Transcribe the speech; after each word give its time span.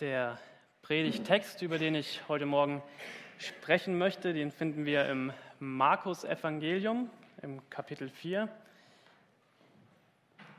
Der 0.00 0.38
Predigtext, 0.82 1.62
über 1.62 1.78
den 1.78 1.94
ich 1.94 2.20
heute 2.28 2.44
Morgen 2.44 2.82
sprechen 3.38 3.96
möchte, 3.96 4.34
den 4.34 4.50
finden 4.50 4.84
wir 4.84 5.08
im 5.08 5.32
Markus-Evangelium 5.58 7.08
im 7.40 7.70
Kapitel 7.70 8.10
4, 8.10 8.46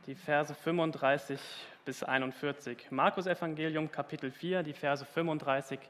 die 0.07 0.15
Verse 0.15 0.55
35 0.55 1.39
bis 1.85 2.01
41. 2.01 2.89
Markus-Evangelium, 2.89 3.91
Kapitel 3.91 4.31
4, 4.31 4.63
die 4.63 4.73
Verse 4.73 5.05
35 5.05 5.81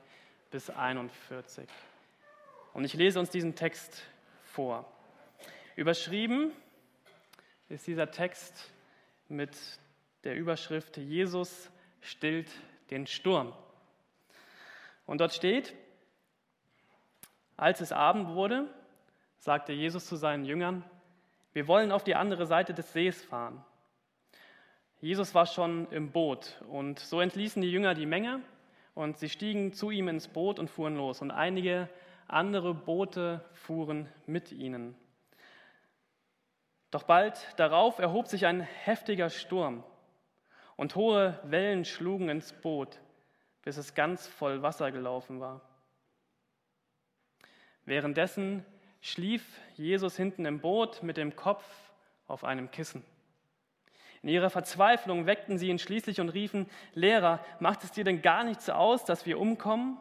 bis 0.52 0.70
41. 0.70 1.70
Und 2.74 2.84
ich 2.84 2.96
lese 2.96 3.18
uns 3.18 3.30
diesen 3.30 3.56
Text 3.56 4.04
vor. 4.44 4.92
Überschrieben 5.78 6.52
ist 7.70 7.88
dieser 7.88 8.12
Text 8.12 8.74
mit 9.30 9.56
der 10.26 10.36
Überschrift 10.36 10.98
Jesus 10.98 11.72
stillt 12.02 12.50
den 12.92 13.08
Sturm. 13.08 13.54
Und 15.06 15.22
dort 15.22 15.34
steht, 15.34 15.74
als 17.56 17.82
es 17.82 17.92
Abend 17.92 18.30
wurde, 18.30 18.68
sagte 19.38 19.74
Jesus 19.74 20.06
zu 20.06 20.16
seinen 20.16 20.46
Jüngern, 20.46 20.84
wir 21.54 21.68
wollen 21.68 21.92
auf 21.92 22.04
die 22.04 22.16
andere 22.16 22.46
Seite 22.46 22.74
des 22.74 22.94
Sees 22.94 23.24
fahren. 23.24 23.64
Jesus 25.00 25.34
war 25.34 25.46
schon 25.46 25.90
im 25.92 26.12
Boot 26.12 26.62
und 26.70 27.00
so 27.00 27.22
entließen 27.22 27.62
die 27.62 27.72
Jünger 27.72 27.94
die 27.94 28.06
Menge 28.06 28.42
und 28.96 29.18
sie 29.18 29.30
stiegen 29.30 29.74
zu 29.74 29.92
ihm 29.92 30.08
ins 30.08 30.28
Boot 30.28 30.60
und 30.60 30.70
fuhren 30.70 30.96
los 30.96 31.22
und 31.22 31.32
einige 31.32 31.88
andere 32.28 32.74
Boote 32.74 33.46
fuhren 33.54 34.10
mit 34.26 34.52
ihnen. 34.52 34.96
Doch 36.92 37.04
bald 37.04 37.38
darauf 37.58 38.00
erhob 38.00 38.28
sich 38.28 38.46
ein 38.46 38.62
heftiger 38.62 39.30
Sturm 39.30 39.84
und 40.78 40.96
hohe 40.96 41.38
Wellen 41.44 41.84
schlugen 41.84 42.30
ins 42.30 42.54
Boot, 42.54 43.00
bis 43.64 43.76
es 43.76 43.94
ganz 43.94 44.26
voll 44.26 44.62
Wasser 44.62 44.92
gelaufen 44.92 45.42
war. 45.42 45.62
Währenddessen 47.84 48.66
schlief 49.02 49.60
Jesus 49.76 50.16
hinten 50.16 50.46
im 50.46 50.62
Boot 50.62 51.04
mit 51.04 51.18
dem 51.18 51.36
Kopf 51.36 51.66
auf 52.28 52.44
einem 52.44 52.72
Kissen. 52.72 53.04
In 54.22 54.30
ihrer 54.30 54.50
Verzweiflung 54.50 55.26
weckten 55.26 55.58
sie 55.58 55.70
ihn 55.70 55.80
schließlich 55.80 56.20
und 56.20 56.30
riefen, 56.30 56.70
Lehrer, 56.94 57.44
macht 57.60 57.84
es 57.84 57.92
dir 57.92 58.04
denn 58.04 58.22
gar 58.22 58.44
nichts 58.44 58.70
aus, 58.70 59.06
dass 59.06 59.26
wir 59.26 59.40
umkommen? 59.40 59.98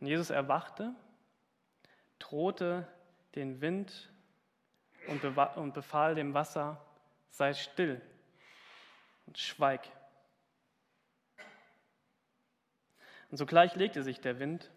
Und 0.00 0.06
Jesus 0.06 0.30
erwachte, 0.30 0.94
drohte 2.18 2.86
den 3.34 3.60
Wind 3.60 4.10
und 5.06 5.74
befahl 5.74 6.14
dem 6.14 6.34
Wasser, 6.34 6.80
sei 7.30 7.54
still 7.54 8.00
und 9.26 9.38
schweig. 9.38 9.88
Und 13.30 13.36
sogleich 13.36 13.76
legte 13.76 14.02
sich 14.02 14.20
der 14.20 14.38
Wind 14.38 14.70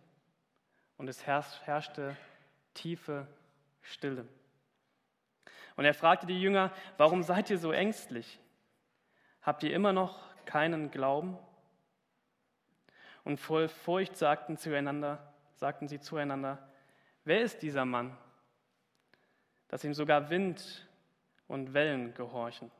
und 0.97 1.07
es 1.07 1.25
herrschte 1.25 2.15
tiefe 2.73 3.27
Stille. 3.81 4.27
Und 5.75 5.85
er 5.85 5.93
fragte 5.93 6.27
die 6.27 6.39
Jünger, 6.39 6.71
warum 6.97 7.23
seid 7.23 7.49
ihr 7.49 7.57
so 7.57 7.71
ängstlich? 7.71 8.39
Habt 9.41 9.63
ihr 9.63 9.73
immer 9.73 9.91
noch 9.91 10.23
keinen 10.45 10.91
Glauben? 10.91 11.37
Und 13.23 13.39
voll 13.39 13.67
Furcht 13.67 14.15
sagten, 14.17 14.57
zueinander, 14.57 15.33
sagten 15.55 15.87
sie 15.87 15.99
zueinander, 15.99 16.69
wer 17.23 17.41
ist 17.41 17.61
dieser 17.61 17.85
Mann, 17.85 18.15
dass 19.69 19.83
ihm 19.83 19.93
sogar 19.93 20.29
Wind 20.29 20.87
und 21.53 21.75
Wellen 21.75 22.15
gehorchen. 22.15 22.71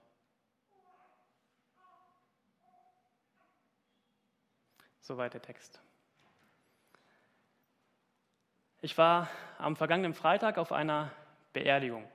Soweit 5.00 5.36
der 5.36 5.44
Text. 5.44 5.80
Ich 8.82 8.98
war 8.98 9.30
am 9.60 9.76
vergangenen 9.76 10.16
Freitag 10.16 10.58
auf 10.58 10.72
einer 10.72 11.12
Beerdigung. 11.54 12.10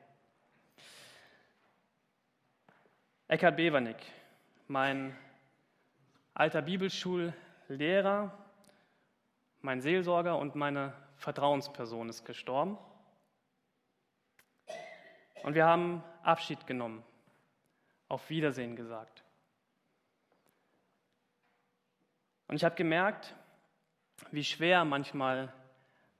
Eckhard 3.29 3.57
Bevernick, 3.57 3.99
mein 4.67 5.17
alter 6.35 6.63
Bibelschullehrer, 6.63 8.37
mein 9.61 9.81
Seelsorger 9.81 10.37
und 10.37 10.57
meine 10.57 10.93
Vertrauensperson 11.19 12.09
ist 12.09 12.25
gestorben. 12.25 12.79
Und 15.45 15.55
wir 15.55 15.67
haben 15.67 16.03
Abschied 16.28 16.66
genommen, 16.66 17.03
auf 18.06 18.28
Wiedersehen 18.28 18.77
gesagt. 18.77 19.25
Und 22.49 22.56
ich 22.56 22.65
habe 22.65 22.75
gemerkt, 22.75 23.34
wie 24.31 24.44
schwer 24.44 24.84
manchmal 24.84 25.50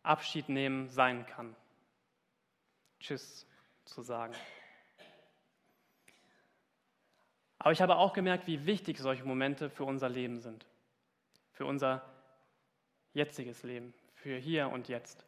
Abschied 0.03 0.49
nehmen 0.49 0.89
sein 0.89 1.27
kann. 1.27 1.55
Tschüss 3.01 3.47
zu 3.85 4.01
sagen. 4.01 4.35
Aber 7.59 7.73
ich 7.73 7.83
habe 7.83 7.97
auch 7.97 8.15
gemerkt, 8.15 8.47
wie 8.47 8.65
wichtig 8.65 8.99
solche 8.99 9.25
Momente 9.25 9.69
für 9.69 9.85
unser 9.85 10.09
Leben 10.09 10.41
sind, 10.41 10.65
für 11.53 11.67
unser 11.67 12.03
jetziges 13.13 13.63
Leben, 13.63 13.93
für 14.15 14.39
hier 14.39 14.71
und 14.71 14.89
jetzt. 14.89 15.27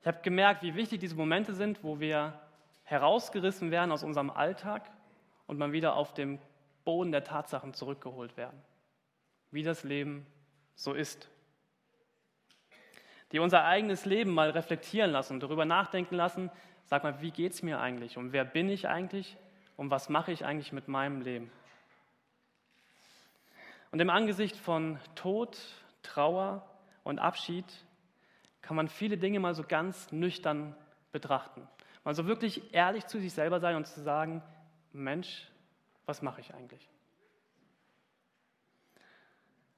Ich 0.00 0.06
habe 0.08 0.20
gemerkt, 0.22 0.64
wie 0.64 0.74
wichtig 0.74 0.98
diese 0.98 1.14
Momente 1.14 1.54
sind, 1.54 1.84
wo 1.84 2.00
wir 2.00 2.41
herausgerissen 2.92 3.70
werden 3.70 3.90
aus 3.90 4.04
unserem 4.04 4.30
Alltag 4.30 4.88
und 5.46 5.58
mal 5.58 5.72
wieder 5.72 5.96
auf 5.96 6.12
dem 6.12 6.38
Boden 6.84 7.10
der 7.10 7.24
Tatsachen 7.24 7.72
zurückgeholt 7.72 8.36
werden. 8.36 8.62
Wie 9.50 9.62
das 9.62 9.82
Leben 9.82 10.26
so 10.74 10.92
ist. 10.92 11.28
Die 13.32 13.38
unser 13.38 13.64
eigenes 13.64 14.04
Leben 14.04 14.32
mal 14.32 14.50
reflektieren 14.50 15.10
lassen, 15.10 15.40
darüber 15.40 15.64
nachdenken 15.64 16.16
lassen, 16.16 16.50
sag 16.84 17.02
mal, 17.02 17.22
wie 17.22 17.30
geht 17.30 17.52
es 17.52 17.62
mir 17.62 17.80
eigentlich? 17.80 18.18
Und 18.18 18.32
wer 18.32 18.44
bin 18.44 18.68
ich 18.68 18.86
eigentlich? 18.86 19.38
Und 19.78 19.90
was 19.90 20.10
mache 20.10 20.30
ich 20.30 20.44
eigentlich 20.44 20.72
mit 20.72 20.86
meinem 20.86 21.22
Leben? 21.22 21.50
Und 23.90 24.00
im 24.00 24.10
Angesicht 24.10 24.56
von 24.56 24.98
Tod, 25.14 25.58
Trauer 26.02 26.68
und 27.04 27.18
Abschied 27.18 27.64
kann 28.60 28.76
man 28.76 28.88
viele 28.88 29.16
Dinge 29.16 29.40
mal 29.40 29.54
so 29.54 29.62
ganz 29.62 30.12
nüchtern 30.12 30.76
betrachten. 31.10 31.66
Mal 32.04 32.14
so 32.14 32.26
wirklich 32.26 32.74
ehrlich 32.74 33.06
zu 33.06 33.20
sich 33.20 33.32
selber 33.32 33.60
sein 33.60 33.76
und 33.76 33.86
zu 33.86 34.00
sagen, 34.00 34.42
Mensch, 34.92 35.48
was 36.06 36.22
mache 36.22 36.40
ich 36.40 36.52
eigentlich? 36.54 36.88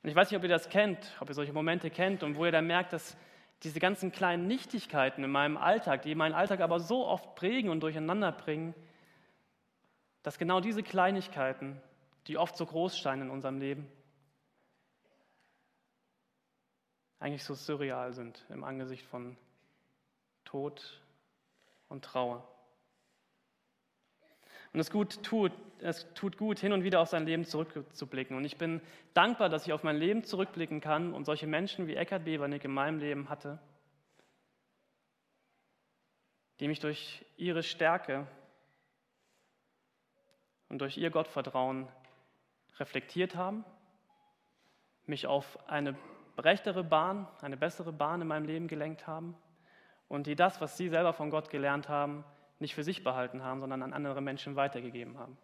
Und 0.02 0.10
ich 0.10 0.16
weiß 0.16 0.30
nicht, 0.30 0.38
ob 0.38 0.42
ihr 0.42 0.50
das 0.50 0.68
kennt, 0.68 1.16
ob 1.20 1.28
ihr 1.28 1.34
solche 1.34 1.52
Momente 1.52 1.90
kennt 1.90 2.22
und 2.22 2.36
wo 2.36 2.44
ihr 2.44 2.52
dann 2.52 2.66
merkt, 2.66 2.92
dass 2.92 3.16
diese 3.62 3.80
ganzen 3.80 4.12
kleinen 4.12 4.46
Nichtigkeiten 4.46 5.24
in 5.24 5.30
meinem 5.30 5.56
Alltag, 5.56 6.02
die 6.02 6.14
meinen 6.14 6.34
Alltag 6.34 6.60
aber 6.60 6.80
so 6.80 7.06
oft 7.06 7.34
prägen 7.34 7.70
und 7.70 7.80
durcheinander 7.80 8.32
bringen, 8.32 8.74
dass 10.22 10.38
genau 10.38 10.60
diese 10.60 10.82
Kleinigkeiten, 10.82 11.80
die 12.26 12.36
oft 12.36 12.56
so 12.56 12.66
groß 12.66 12.98
scheinen 12.98 13.22
in 13.22 13.30
unserem 13.30 13.58
Leben, 13.58 13.90
eigentlich 17.18 17.44
so 17.44 17.54
surreal 17.54 18.12
sind 18.12 18.44
im 18.50 18.64
Angesicht 18.64 19.06
von 19.06 19.36
Tod 20.44 21.02
und 21.88 22.04
Trauer. 22.04 22.48
Und 24.72 24.80
es, 24.80 24.90
gut 24.90 25.22
tut, 25.22 25.52
es 25.78 26.12
tut 26.14 26.36
gut, 26.36 26.58
hin 26.58 26.72
und 26.72 26.82
wieder 26.82 27.00
auf 27.00 27.08
sein 27.08 27.26
Leben 27.26 27.44
zurückzublicken. 27.44 28.36
Und 28.36 28.44
ich 28.44 28.58
bin 28.58 28.80
dankbar, 29.14 29.48
dass 29.48 29.66
ich 29.66 29.72
auf 29.72 29.84
mein 29.84 29.96
Leben 29.96 30.24
zurückblicken 30.24 30.80
kann 30.80 31.14
und 31.14 31.24
solche 31.24 31.46
Menschen 31.46 31.86
wie 31.86 31.94
Eckhard 31.94 32.24
Bevernick 32.24 32.64
in 32.64 32.72
meinem 32.72 32.98
Leben 32.98 33.28
hatte, 33.28 33.60
die 36.58 36.66
mich 36.66 36.80
durch 36.80 37.24
ihre 37.36 37.62
Stärke 37.62 38.26
und 40.68 40.80
durch 40.80 40.98
ihr 40.98 41.10
Gottvertrauen 41.10 41.86
reflektiert 42.80 43.36
haben, 43.36 43.64
mich 45.06 45.28
auf 45.28 45.56
eine 45.68 45.96
rechtere 46.36 46.82
Bahn, 46.82 47.28
eine 47.40 47.56
bessere 47.56 47.92
Bahn 47.92 48.22
in 48.22 48.26
meinem 48.26 48.46
Leben 48.46 48.66
gelenkt 48.66 49.06
haben 49.06 49.36
und 50.08 50.26
die 50.26 50.36
das, 50.36 50.60
was 50.60 50.76
sie 50.76 50.88
selber 50.88 51.12
von 51.12 51.30
Gott 51.30 51.50
gelernt 51.50 51.88
haben, 51.88 52.24
nicht 52.58 52.74
für 52.74 52.84
sich 52.84 53.04
behalten 53.04 53.42
haben, 53.42 53.60
sondern 53.60 53.82
an 53.82 53.92
andere 53.92 54.20
Menschen 54.20 54.56
weitergegeben 54.56 55.18
haben. 55.18 55.36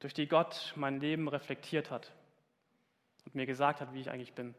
Durch 0.00 0.14
die 0.14 0.28
Gott 0.28 0.74
mein 0.76 1.00
Leben 1.00 1.28
reflektiert 1.28 1.90
hat 1.90 2.12
und 3.24 3.34
mir 3.34 3.46
gesagt 3.46 3.80
hat, 3.80 3.94
wie 3.94 4.00
ich 4.00 4.10
eigentlich 4.10 4.34
bin. 4.34 4.54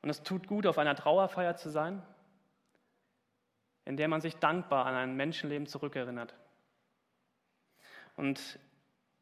Und 0.00 0.10
es 0.10 0.22
tut 0.22 0.46
gut, 0.46 0.66
auf 0.66 0.78
einer 0.78 0.94
Trauerfeier 0.94 1.56
zu 1.56 1.68
sein, 1.68 2.00
in 3.84 3.96
der 3.96 4.08
man 4.08 4.20
sich 4.20 4.36
dankbar 4.36 4.86
an 4.86 4.94
ein 4.94 5.16
Menschenleben 5.16 5.66
zurückerinnert. 5.66 6.34
Und 8.16 8.58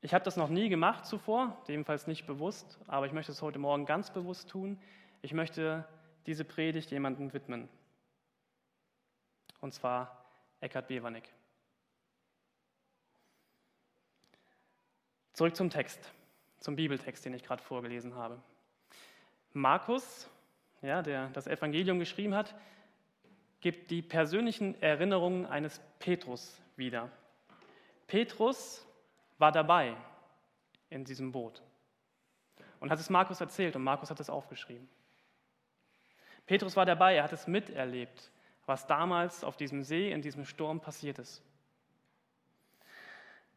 ich 0.05 0.12
habe 0.12 0.23
das 0.23 0.37
noch 0.37 0.51
nie 0.51 0.69
gemacht 0.69 1.06
zuvor, 1.06 1.56
jedenfalls 1.67 2.06
nicht 2.06 2.27
bewusst, 2.27 2.79
aber 2.87 3.06
ich 3.06 3.12
möchte 3.15 3.33
es 3.33 3.41
heute 3.41 3.59
Morgen 3.59 3.87
ganz 3.87 4.11
bewusst 4.11 4.51
tun. 4.51 4.79
Ich 5.23 5.33
möchte 5.33 5.89
diese 6.27 6.45
Predigt 6.45 6.91
jemandem 6.91 7.33
widmen. 7.33 7.71
Und 9.62 9.73
zwar 9.73 10.27
Eckhard 10.61 10.89
Bewanek. 10.89 11.27
Zurück 15.33 15.56
zum 15.56 15.71
Text, 15.71 16.12
zum 16.59 16.77
Bibeltext, 16.77 17.25
den 17.25 17.33
ich 17.33 17.43
gerade 17.43 17.62
vorgelesen 17.62 18.15
habe. 18.15 18.43
Markus, 19.55 20.29
ja, 20.83 21.00
der 21.00 21.31
das 21.31 21.47
Evangelium 21.47 21.99
geschrieben 21.99 22.35
hat, 22.35 22.55
gibt 23.62 23.91
die 23.91 24.03
persönlichen 24.03 24.79
Erinnerungen 24.83 25.47
eines 25.47 25.81
Petrus 25.99 26.61
wieder. 26.77 27.11
Petrus 28.07 28.87
war 29.44 29.52
dabei 29.52 29.94
in 30.88 31.05
diesem 31.05 31.31
Boot 31.31 31.62
und 32.81 32.91
hat 32.91 32.99
es 32.99 33.11
Markus 33.11 33.43
erzählt 33.43 33.76
und 33.76 33.82
Markus 33.82 34.08
hat 34.08 34.19
es 34.19 34.31
aufgeschrieben. 34.31 34.88
Petrus 36.46 36.76
war 36.76 36.87
dabei, 36.87 37.17
er 37.17 37.25
hat 37.25 37.32
es 37.35 37.46
miterlebt, 37.46 38.31
was 38.64 38.87
damals 38.87 39.44
auf 39.44 39.58
diesem 39.58 39.85
See, 39.85 40.11
in 40.11 40.23
diesem 40.23 40.46
Sturm 40.46 40.81
passiert 40.81 41.19
ist. 41.19 41.43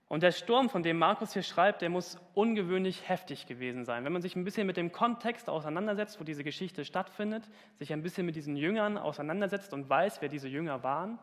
Und 0.09 0.23
der 0.23 0.33
Sturm, 0.33 0.69
von 0.69 0.83
dem 0.83 0.97
Markus 0.97 1.31
hier 1.31 1.43
schreibt, 1.43 1.81
der 1.81 1.89
muss 1.89 2.19
ungewöhnlich 2.33 3.07
heftig 3.07 3.45
gewesen 3.47 3.85
sein. 3.85 4.03
Wenn 4.03 4.11
man 4.11 4.21
sich 4.21 4.35
ein 4.35 4.43
bisschen 4.43 4.67
mit 4.67 4.75
dem 4.75 4.91
Kontext 4.91 5.49
auseinandersetzt, 5.49 6.19
wo 6.19 6.25
diese 6.25 6.43
Geschichte 6.43 6.83
stattfindet, 6.83 7.47
sich 7.79 7.93
ein 7.93 8.03
bisschen 8.03 8.25
mit 8.25 8.35
diesen 8.35 8.57
Jüngern 8.57 8.97
auseinandersetzt 8.97 9.71
und 9.71 9.89
weiß, 9.89 10.21
wer 10.21 10.27
diese 10.27 10.49
Jünger 10.49 10.83
waren, 10.83 11.17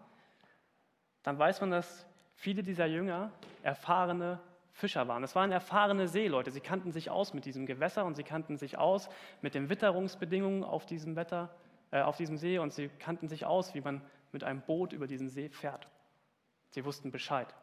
dann 1.22 1.38
weiß 1.38 1.60
man, 1.60 1.70
dass 1.70 2.06
viele 2.34 2.62
dieser 2.62 2.87
Jünger 2.87 3.31
erfahrene 3.62 4.40
Fischer 4.75 5.06
waren. 5.06 5.23
Es 5.23 5.37
waren 5.37 5.53
erfahrene 5.53 6.09
Seeleute. 6.09 6.50
Sie 6.50 6.61
kannten 6.61 6.91
sich 6.91 7.09
aus 7.09 7.32
mit 7.32 7.44
diesem 7.44 7.65
Gewässer 7.65 8.05
und 8.05 8.17
sie 8.17 8.25
kannten 8.25 8.56
sich 8.56 8.76
aus 8.76 9.09
mit 9.41 9.55
den 9.55 9.69
Witterungsbedingungen 9.69 10.65
auf 10.65 10.85
diesem, 10.85 11.15
Wetter, 11.15 11.55
äh, 11.93 12.03
auf 12.03 12.17
diesem 12.17 12.37
See 12.37 12.59
und 12.59 12.73
sie 12.73 12.88
kannten 12.88 13.29
sich 13.29 13.47
aus, 13.47 13.75
wie 13.75 13.81
man 13.81 14.03
mit 14.32 14.43
einem 14.43 14.62
Boot 14.62 14.93
über 14.93 15.06
diesen 15.06 15.29
See 15.29 15.49
fährt. 15.49 15.87
Sie 16.71 16.85
wussten 16.85 17.12
Bescheid. 17.12 17.55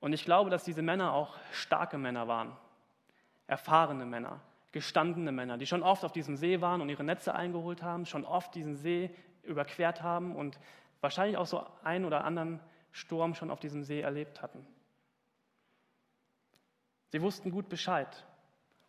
Und 0.00 0.14
ich 0.14 0.24
glaube, 0.24 0.48
dass 0.48 0.64
diese 0.64 0.80
Männer 0.80 1.12
auch 1.12 1.36
starke 1.52 1.98
Männer 1.98 2.26
waren, 2.26 2.56
erfahrene 3.46 4.06
Männer, 4.06 4.40
gestandene 4.72 5.30
Männer, 5.30 5.58
die 5.58 5.66
schon 5.66 5.82
oft 5.82 6.06
auf 6.06 6.12
diesem 6.12 6.36
See 6.36 6.62
waren 6.62 6.80
und 6.80 6.88
ihre 6.88 7.04
Netze 7.04 7.34
eingeholt 7.34 7.82
haben, 7.82 8.06
schon 8.06 8.24
oft 8.24 8.54
diesen 8.54 8.76
See 8.76 9.14
überquert 9.42 10.02
haben 10.02 10.34
und 10.34 10.58
wahrscheinlich 11.02 11.36
auch 11.36 11.46
so 11.46 11.66
einen 11.82 12.06
oder 12.06 12.24
anderen 12.24 12.60
Sturm 12.94 13.34
schon 13.34 13.50
auf 13.50 13.58
diesem 13.58 13.82
See 13.82 14.00
erlebt 14.00 14.40
hatten. 14.40 14.64
Sie 17.08 17.20
wussten 17.20 17.50
gut 17.50 17.68
Bescheid 17.68 18.24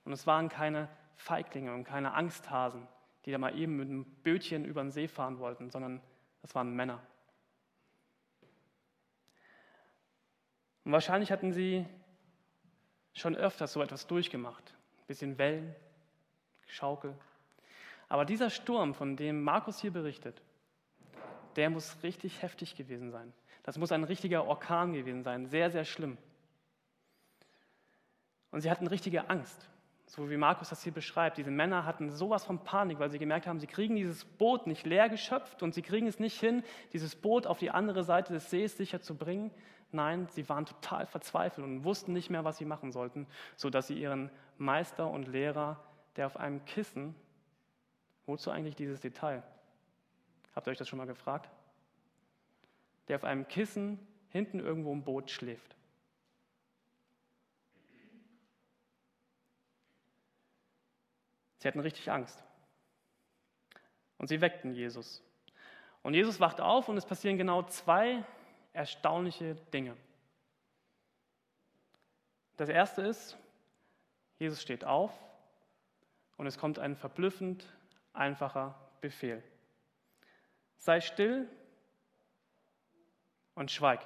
und 0.04 0.14
es 0.14 0.28
waren 0.28 0.48
keine 0.48 0.88
Feiglinge 1.16 1.74
und 1.74 1.86
keine 1.86 2.14
Angsthasen, 2.14 2.88
die 3.26 3.32
da 3.32 3.40
mal 3.40 3.58
eben 3.58 3.78
mit 3.78 3.90
einem 3.90 4.06
Bötchen 4.06 4.64
über 4.64 4.84
den 4.84 4.92
See 4.92 5.08
fahren 5.08 5.40
wollten, 5.40 5.72
sondern 5.72 6.02
es 6.44 6.54
waren 6.54 6.76
Männer. 6.76 7.02
Und 10.84 10.92
wahrscheinlich 10.92 11.32
hatten 11.32 11.52
sie 11.52 11.88
schon 13.14 13.36
öfters 13.36 13.74
so 13.74 13.82
etwas 13.82 14.06
durchgemacht. 14.06 14.76
Ein 15.00 15.08
bisschen 15.08 15.38
Wellen, 15.40 15.76
Schaukel. 16.68 17.18
Aber 18.08 18.24
dieser 18.24 18.52
Sturm, 18.52 18.94
von 18.94 19.18
dem 19.18 19.42
Markus 19.42 19.80
hier 19.82 19.92
berichtet, 19.92 20.44
der 21.56 21.72
muss 21.72 22.04
richtig 22.04 22.44
heftig 22.44 22.76
gewesen 22.76 23.10
sein. 23.10 23.34
Das 23.66 23.80
muss 23.80 23.92
ein 23.92 24.04
richtiger 24.04 24.46
Orkan 24.46 24.94
gewesen 24.94 25.24
sein, 25.24 25.48
sehr, 25.48 25.72
sehr 25.72 25.86
schlimm. 25.86 26.20
Und 28.52 28.62
sie 28.62 28.70
hatten 28.70 28.86
richtige 28.86 29.28
Angst, 29.32 29.68
so 30.06 30.30
wie 30.30 30.38
Markus 30.38 30.70
das 30.70 30.84
hier 30.84 30.94
beschreibt. 30.94 31.40
Diese 31.40 31.50
Männer 31.50 31.84
hatten 31.84 32.12
sowas 32.12 32.46
von 32.46 32.64
Panik, 32.64 33.00
weil 33.00 33.10
sie 33.10 33.18
gemerkt 33.18 33.48
haben, 33.48 33.60
sie 33.60 33.66
kriegen 33.66 33.96
dieses 33.96 34.24
Boot 34.24 34.68
nicht 34.68 34.86
leer 34.86 35.10
geschöpft 35.10 35.64
und 35.64 35.74
sie 35.74 35.82
kriegen 35.82 36.06
es 36.06 36.20
nicht 36.20 36.40
hin, 36.40 36.64
dieses 36.94 37.16
Boot 37.16 37.48
auf 37.48 37.58
die 37.58 37.72
andere 37.72 38.04
Seite 38.04 38.34
des 38.34 38.52
Sees 38.52 38.78
sicher 38.78 39.02
zu 39.02 39.16
bringen. 39.16 39.50
Nein, 39.92 40.28
sie 40.30 40.48
waren 40.48 40.68
total 40.68 41.08
verzweifelt 41.08 41.66
und 41.66 41.84
wussten 41.84 42.14
nicht 42.14 42.30
mehr, 42.30 42.44
was 42.44 42.58
sie 42.58 42.66
machen 42.66 42.92
sollten, 42.92 43.26
sodass 43.56 43.88
sie 43.88 44.00
ihren 44.00 44.30
Meister 44.60 45.10
und 45.10 45.28
Lehrer, 45.28 45.84
der 46.18 46.28
auf 46.28 46.38
einem 46.38 46.64
Kissen, 46.66 47.16
wozu 48.28 48.52
eigentlich 48.52 48.76
dieses 48.76 49.00
Detail? 49.02 49.42
Habt 50.56 50.68
ihr 50.68 50.72
euch 50.72 50.78
das 50.78 50.88
schon 50.88 50.98
mal 50.98 51.08
gefragt? 51.08 51.50
Der 53.08 53.18
auf 53.18 53.24
einem 53.24 53.48
Kissen 53.48 54.00
hinten 54.30 54.60
irgendwo 54.60 54.92
im 54.92 55.04
Boot 55.04 55.32
schläft. 55.32 55.76
Sie 61.60 61.68
hatten 61.68 61.80
richtig 61.80 62.12
Angst. 62.12 62.44
Und 64.18 64.28
sie 64.28 64.42
weckten 64.42 64.74
Jesus. 64.74 65.24
Und 66.04 66.14
Jesus 66.14 66.40
wacht 66.40 66.62
auf 66.62 66.90
und 66.90 66.98
es 66.98 67.06
passieren 67.06 67.38
genau 67.38 67.64
zwei 67.64 68.24
erstaunliche 68.74 69.56
Dinge. 69.74 69.98
Das 72.58 72.70
erste 72.70 73.02
ist, 73.02 73.38
Jesus 74.38 74.62
steht 74.62 74.86
auf 74.86 75.12
und 76.38 76.46
es 76.46 76.58
kommt 76.58 76.78
ein 76.78 76.96
verblüffend 76.96 77.66
einfacher 78.14 78.76
Befehl. 79.02 79.42
Sei 80.78 81.02
still 81.02 81.50
und 83.56 83.72
schweig. 83.72 84.06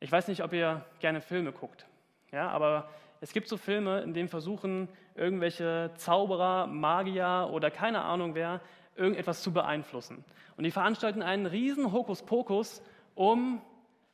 Ich 0.00 0.10
weiß 0.10 0.28
nicht, 0.28 0.42
ob 0.42 0.52
ihr 0.52 0.84
gerne 1.00 1.20
Filme 1.20 1.52
guckt, 1.52 1.86
ja, 2.32 2.50
aber 2.50 2.90
es 3.20 3.32
gibt 3.32 3.48
so 3.48 3.56
Filme, 3.56 4.00
in 4.00 4.12
denen 4.12 4.28
versuchen 4.28 4.88
irgendwelche 5.14 5.92
Zauberer, 5.96 6.66
Magier 6.66 7.48
oder 7.50 7.70
keine 7.70 8.02
Ahnung 8.02 8.34
wer 8.34 8.60
irgendetwas 8.94 9.42
zu 9.42 9.52
beeinflussen. 9.52 10.24
Und 10.56 10.64
die 10.64 10.70
veranstalten 10.70 11.22
einen 11.22 11.46
riesen 11.46 11.92
Hokuspokus, 11.92 12.82
um, 13.14 13.60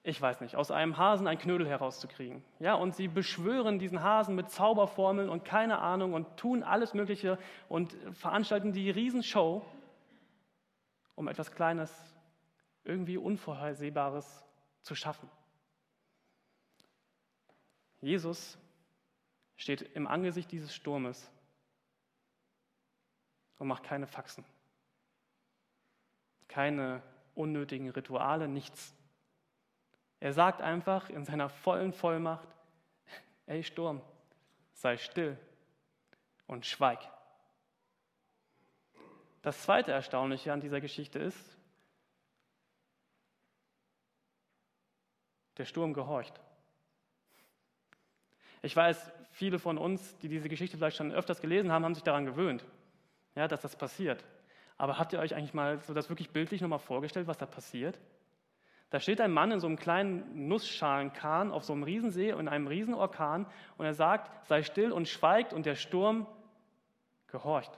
ich 0.03 0.21
weiß 0.21 0.41
nicht, 0.41 0.57
aus 0.57 0.71
einem 0.71 0.97
Hasen 0.97 1.27
ein 1.27 1.39
Knödel 1.39 1.69
herauszukriegen. 1.69 2.43
Ja, 2.59 2.75
und 2.75 2.95
sie 2.97 3.09
beschwören 3.09 3.79
diesen 3.79 4.03
Hasen 4.03 4.35
mit 4.35 4.51
Zauberformeln 4.51 5.29
und 5.29 5.45
keine 5.45 5.79
Ahnung 5.79 6.15
und 6.15 6.37
tun 6.37 6.63
alles 6.63 6.95
Mögliche 6.95 7.39
und 7.69 7.97
veranstalten 8.13 8.73
die 8.73 8.91
Riesenshow, 8.91 9.65
um 11.14 11.29
etwas 11.29 11.53
Kleines, 11.53 11.93
irgendwie 12.85 13.17
Unvorhersehbares 13.17 14.44
zu 14.82 14.94
schaffen. 14.94 15.31
Jesus 18.00 18.59
steht 19.56 19.82
im 19.82 20.06
Angesicht 20.06 20.50
dieses 20.50 20.75
Sturmes 20.75 21.31
und 23.59 23.69
macht 23.69 23.85
keine 23.85 24.06
Faxen 24.06 24.44
keine 26.53 27.03
unnötigen 27.34 27.89
Rituale, 27.89 28.46
nichts. 28.46 28.94
Er 30.20 30.34
sagt 30.34 30.60
einfach 30.60 31.08
in 31.08 31.25
seiner 31.25 31.48
vollen 31.48 31.94
Vollmacht, 31.94 32.46
ey 33.46 33.65
Sturm, 33.65 34.03
sei 34.75 34.98
still 34.98 35.39
und 36.46 36.67
schweig. 36.67 37.01
Das 39.43 39.61
zweite 39.63 39.91
Erstaunliche 39.91 40.53
an 40.53 40.61
dieser 40.61 40.81
Geschichte 40.81 41.19
ist, 41.19 41.56
der 45.58 45.65
Sturm 45.65 45.93
gehorcht. 45.93 46.41
Ich 48.63 48.75
weiß, 48.75 49.13
viele 49.32 49.58
von 49.58 49.77
uns, 49.79 50.17
die 50.19 50.29
diese 50.29 50.49
Geschichte 50.49 50.77
vielleicht 50.77 50.96
schon 50.96 51.13
öfters 51.13 51.41
gelesen 51.41 51.72
haben, 51.72 51.84
haben 51.84 51.94
sich 51.94 52.05
daran 52.05 52.25
gewöhnt, 52.25 52.65
ja, 53.34 53.49
dass 53.49 53.61
das 53.61 53.75
passiert. 53.75 54.25
Aber 54.79 54.99
habt 54.99 55.13
ihr 55.13 55.19
euch 55.19 55.34
eigentlich 55.34 55.55
mal 55.55 55.81
so 55.81 55.93
das 55.93 56.08
wirklich 56.08 56.31
bildlich 56.31 56.61
nochmal 56.61 56.79
vorgestellt, 56.79 57.27
was 57.27 57.39
da 57.39 57.46
passiert? 57.46 57.99
Da 58.91 59.01
steht 59.01 59.20
ein 59.20 59.32
Mann 59.32 59.51
in 59.51 59.58
so 59.58 59.67
einem 59.67 59.79
kleinen 59.79 60.49
Nussschalenkahn 60.49 61.51
auf 61.51 61.65
so 61.65 61.72
einem 61.72 61.82
Riesensee 61.82 62.31
in 62.31 62.46
einem 62.46 62.67
Riesenorkan 62.67 63.46
und 63.79 63.87
er 63.87 63.94
sagt, 63.94 64.46
sei 64.46 64.63
still 64.63 64.93
und 64.93 65.08
schweigt 65.08 65.53
und 65.53 65.67
der 65.67 65.77
Sturm 65.77 66.27
gehorcht. 67.27 67.72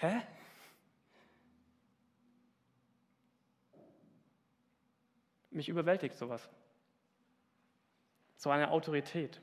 Hä? 0.00 0.22
Mich 5.50 5.68
überwältigt 5.68 6.16
sowas. 6.16 6.48
So 8.36 8.50
eine 8.50 8.70
Autorität 8.70 9.42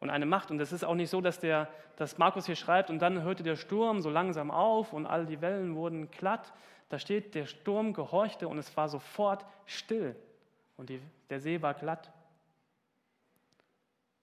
und 0.00 0.10
eine 0.10 0.26
Macht. 0.26 0.50
Und 0.50 0.60
es 0.60 0.72
ist 0.72 0.84
auch 0.84 0.96
nicht 0.96 1.10
so, 1.10 1.20
dass, 1.20 1.38
der, 1.38 1.70
dass 1.96 2.18
Markus 2.18 2.46
hier 2.46 2.56
schreibt 2.56 2.90
und 2.90 2.98
dann 2.98 3.22
hörte 3.22 3.44
der 3.44 3.54
Sturm 3.54 4.00
so 4.00 4.10
langsam 4.10 4.50
auf 4.50 4.92
und 4.92 5.06
all 5.06 5.24
die 5.24 5.40
Wellen 5.40 5.76
wurden 5.76 6.10
glatt. 6.10 6.52
Da 6.88 6.98
steht, 6.98 7.36
der 7.36 7.46
Sturm 7.46 7.92
gehorchte 7.92 8.48
und 8.48 8.58
es 8.58 8.76
war 8.76 8.88
sofort 8.88 9.46
still 9.66 10.16
und 10.76 10.90
die, 10.90 11.00
der 11.30 11.38
See 11.38 11.62
war 11.62 11.74
glatt. 11.74 12.12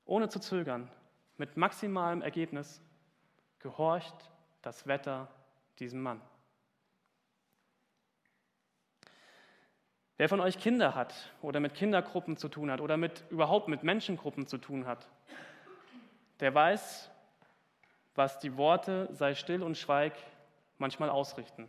Ohne 0.03 0.27
zu 0.27 0.41
zögern, 0.41 0.89
mit 1.37 1.55
maximalem 1.55 2.21
Ergebnis, 2.21 2.81
gehorcht 3.59 4.30
das 4.61 4.87
Wetter 4.87 5.27
diesem 5.79 6.01
Mann. 6.01 6.21
Wer 10.17 10.29
von 10.29 10.39
euch 10.39 10.59
Kinder 10.59 10.93
hat 10.93 11.31
oder 11.41 11.59
mit 11.59 11.73
Kindergruppen 11.73 12.37
zu 12.37 12.47
tun 12.47 12.69
hat 12.69 12.79
oder 12.79 12.95
mit, 12.95 13.23
überhaupt 13.31 13.67
mit 13.67 13.81
Menschengruppen 13.81 14.45
zu 14.45 14.59
tun 14.59 14.85
hat, 14.85 15.07
der 16.39 16.53
weiß, 16.53 17.09
was 18.13 18.39
die 18.39 18.55
Worte 18.55 19.09
sei 19.13 19.33
still 19.33 19.63
und 19.63 19.77
schweig 19.77 20.13
manchmal 20.77 21.09
ausrichten? 21.09 21.67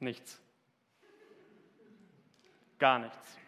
Nichts. 0.00 0.38
Gar 2.78 2.98
nichts. 2.98 3.38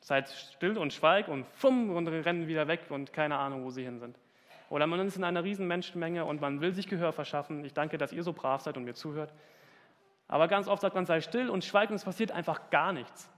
Seid 0.00 0.28
still 0.28 0.78
und 0.78 0.92
schweig 0.92 1.28
und 1.28 1.46
fumm 1.46 1.94
und 1.94 2.08
rennen 2.08 2.48
wieder 2.48 2.66
weg 2.66 2.90
und 2.90 3.12
keine 3.12 3.38
Ahnung, 3.38 3.62
wo 3.62 3.70
sie 3.70 3.84
hin 3.84 4.00
sind. 4.00 4.18
Oder 4.72 4.86
man 4.86 5.06
ist 5.06 5.16
in 5.16 5.24
einer 5.24 5.44
riesen 5.44 5.66
Menschenmenge 5.66 6.24
und 6.24 6.40
man 6.40 6.62
will 6.62 6.72
sich 6.72 6.88
Gehör 6.88 7.12
verschaffen. 7.12 7.62
Ich 7.62 7.74
danke, 7.74 7.98
dass 7.98 8.10
ihr 8.10 8.22
so 8.22 8.32
brav 8.32 8.62
seid 8.62 8.78
und 8.78 8.84
mir 8.84 8.94
zuhört. 8.94 9.30
Aber 10.28 10.48
ganz 10.48 10.66
oft 10.66 10.80
sagt 10.80 10.94
man, 10.94 11.04
sei 11.04 11.20
still 11.20 11.50
und 11.50 11.62
schweig 11.62 11.90
und 11.90 11.96
es 11.96 12.04
passiert 12.04 12.30
einfach 12.30 12.70
gar 12.70 12.94
nichts. 12.94 13.30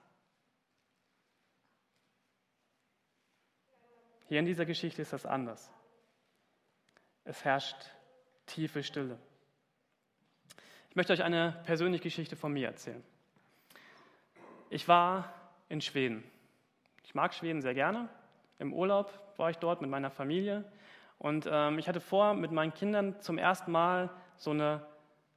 Hier 4.29 4.39
in 4.39 4.47
dieser 4.47 4.65
Geschichte 4.65 5.03
ist 5.03 5.13
das 5.13 5.27
anders. 5.27 5.73
Es 7.25 7.45
herrscht 7.45 7.85
tiefe 8.47 8.85
Stille. 8.85 9.19
Ich 10.91 10.95
möchte 10.95 11.13
euch 11.13 11.25
eine 11.25 11.61
persönliche 11.65 12.05
Geschichte 12.05 12.37
von 12.37 12.53
mir 12.53 12.69
erzählen. 12.69 13.03
Ich 14.71 14.87
war 14.87 15.35
in 15.69 15.81
Schweden. 15.81 16.23
Ich 17.03 17.17
mag 17.17 17.35
Schweden 17.35 17.61
sehr 17.61 17.75
gerne. 17.75 18.09
Im 18.61 18.73
Urlaub 18.73 19.13
war 19.37 19.51
ich 19.51 19.57
dort 19.57 19.81
mit 19.81 19.91
meiner 19.91 20.13
Familie 20.13 20.65
und 21.25 21.49
ähm, 21.51 21.79
ich 21.79 21.89
hatte 21.89 22.01
vor, 22.01 22.35
mit 22.35 22.53
meinen 22.53 22.75
Kindern 22.75 23.19
zum 23.19 23.39
ersten 23.39 23.73
Mal 23.73 24.11
so 24.37 24.51
eine 24.51 24.83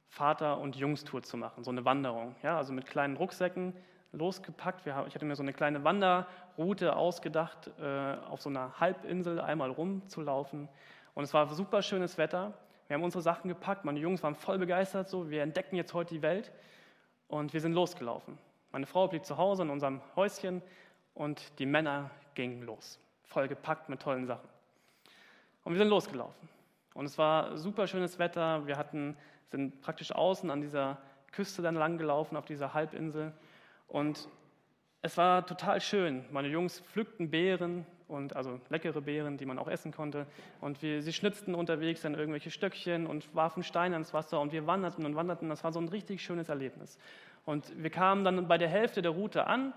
Vater- 0.06 0.58
und 0.58 0.76
Jungstour 0.76 1.22
zu 1.22 1.38
machen, 1.38 1.64
so 1.64 1.70
eine 1.70 1.82
Wanderung. 1.86 2.36
Ja, 2.42 2.58
also 2.58 2.74
mit 2.74 2.84
kleinen 2.84 3.16
Rucksäcken 3.16 3.72
losgepackt. 4.12 4.86
Ich 4.86 5.14
hatte 5.14 5.24
mir 5.24 5.34
so 5.34 5.42
eine 5.42 5.54
kleine 5.54 5.84
Wanderroute 5.84 6.94
ausgedacht, 6.94 7.70
äh, 7.80 8.16
auf 8.28 8.42
so 8.42 8.50
einer 8.50 8.78
Halbinsel 8.78 9.40
einmal 9.40 9.70
rumzulaufen. 9.70 10.68
Und 11.14 11.24
es 11.24 11.32
war 11.32 11.48
super 11.54 11.80
schönes 11.80 12.18
Wetter. 12.18 12.52
Wir 12.86 12.94
haben 12.96 13.02
unsere 13.02 13.22
Sachen 13.22 13.48
gepackt, 13.48 13.86
meine 13.86 13.98
Jungs 13.98 14.22
waren 14.22 14.34
voll 14.34 14.58
begeistert, 14.58 15.08
so, 15.08 15.30
wir 15.30 15.42
entdecken 15.42 15.74
jetzt 15.74 15.94
heute 15.94 16.12
die 16.12 16.20
Welt. 16.20 16.52
Und 17.28 17.54
wir 17.54 17.62
sind 17.62 17.72
losgelaufen. 17.72 18.36
Meine 18.72 18.84
Frau 18.84 19.08
blieb 19.08 19.24
zu 19.24 19.38
Hause 19.38 19.62
in 19.62 19.70
unserem 19.70 20.02
Häuschen 20.16 20.60
und 21.14 21.58
die 21.58 21.64
Männer 21.64 22.10
gingen 22.34 22.60
los, 22.64 23.00
voll 23.24 23.48
gepackt 23.48 23.88
mit 23.88 24.02
tollen 24.02 24.26
Sachen. 24.26 24.57
Und 25.64 25.72
wir 25.72 25.78
sind 25.78 25.88
losgelaufen. 25.88 26.48
Und 26.94 27.06
es 27.06 27.18
war 27.18 27.56
super 27.56 27.86
schönes 27.86 28.18
Wetter. 28.18 28.66
Wir 28.66 28.76
hatten, 28.76 29.16
sind 29.48 29.80
praktisch 29.80 30.12
außen 30.12 30.50
an 30.50 30.60
dieser 30.60 30.98
Küste 31.32 31.62
dann 31.62 31.74
lang 31.74 31.98
gelaufen, 31.98 32.36
auf 32.36 32.44
dieser 32.44 32.74
Halbinsel. 32.74 33.32
Und 33.86 34.28
es 35.02 35.16
war 35.16 35.46
total 35.46 35.80
schön. 35.80 36.24
Meine 36.30 36.48
Jungs 36.48 36.80
pflückten 36.80 37.30
Beeren, 37.30 37.86
und 38.08 38.34
also 38.34 38.58
leckere 38.70 39.00
Beeren, 39.00 39.36
die 39.36 39.46
man 39.46 39.58
auch 39.58 39.68
essen 39.68 39.92
konnte. 39.92 40.26
Und 40.60 40.82
wir, 40.82 41.02
sie 41.02 41.12
schnitzten 41.12 41.54
unterwegs 41.54 42.00
dann 42.00 42.14
irgendwelche 42.14 42.50
Stöckchen 42.50 43.06
und 43.06 43.34
warfen 43.34 43.62
Steine 43.62 43.96
ins 43.96 44.14
Wasser 44.14 44.40
und 44.40 44.52
wir 44.52 44.66
wanderten 44.66 45.04
und 45.04 45.14
wanderten. 45.14 45.48
Das 45.48 45.62
war 45.62 45.72
so 45.72 45.80
ein 45.80 45.88
richtig 45.88 46.22
schönes 46.22 46.48
Erlebnis. 46.48 46.98
Und 47.44 47.70
wir 47.80 47.90
kamen 47.90 48.24
dann 48.24 48.48
bei 48.48 48.58
der 48.58 48.68
Hälfte 48.68 49.02
der 49.02 49.12
Route 49.12 49.46
an 49.46 49.74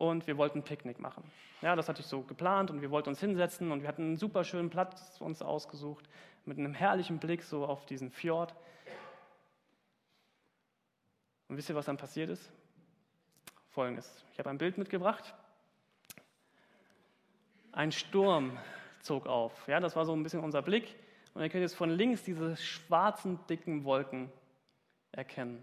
und 0.00 0.26
wir 0.26 0.38
wollten 0.38 0.60
ein 0.60 0.64
Picknick 0.64 0.98
machen. 0.98 1.22
Ja, 1.60 1.76
das 1.76 1.90
hatte 1.90 2.00
ich 2.00 2.06
so 2.06 2.22
geplant 2.22 2.70
und 2.70 2.80
wir 2.80 2.90
wollten 2.90 3.10
uns 3.10 3.20
hinsetzen 3.20 3.70
und 3.70 3.82
wir 3.82 3.88
hatten 3.88 4.02
einen 4.02 4.16
super 4.16 4.44
schönen 4.44 4.70
Platz 4.70 5.20
uns 5.20 5.42
ausgesucht 5.42 6.08
mit 6.46 6.58
einem 6.58 6.72
herrlichen 6.72 7.18
Blick 7.18 7.42
so 7.42 7.66
auf 7.66 7.84
diesen 7.84 8.10
Fjord. 8.10 8.54
Und 11.48 11.58
wisst 11.58 11.68
ihr, 11.68 11.74
was 11.74 11.84
dann 11.84 11.98
passiert 11.98 12.30
ist? 12.30 12.50
Folgendes. 13.68 14.24
Ich 14.32 14.38
habe 14.38 14.48
ein 14.48 14.56
Bild 14.56 14.78
mitgebracht. 14.78 15.34
Ein 17.72 17.92
Sturm 17.92 18.58
zog 19.02 19.26
auf. 19.26 19.68
Ja, 19.68 19.80
das 19.80 19.96
war 19.96 20.06
so 20.06 20.14
ein 20.14 20.22
bisschen 20.22 20.40
unser 20.40 20.62
Blick. 20.62 20.96
Und 21.34 21.42
ihr 21.42 21.50
könnt 21.50 21.60
jetzt 21.60 21.76
von 21.76 21.90
links 21.90 22.22
diese 22.22 22.56
schwarzen, 22.56 23.38
dicken 23.50 23.84
Wolken 23.84 24.32
erkennen. 25.12 25.62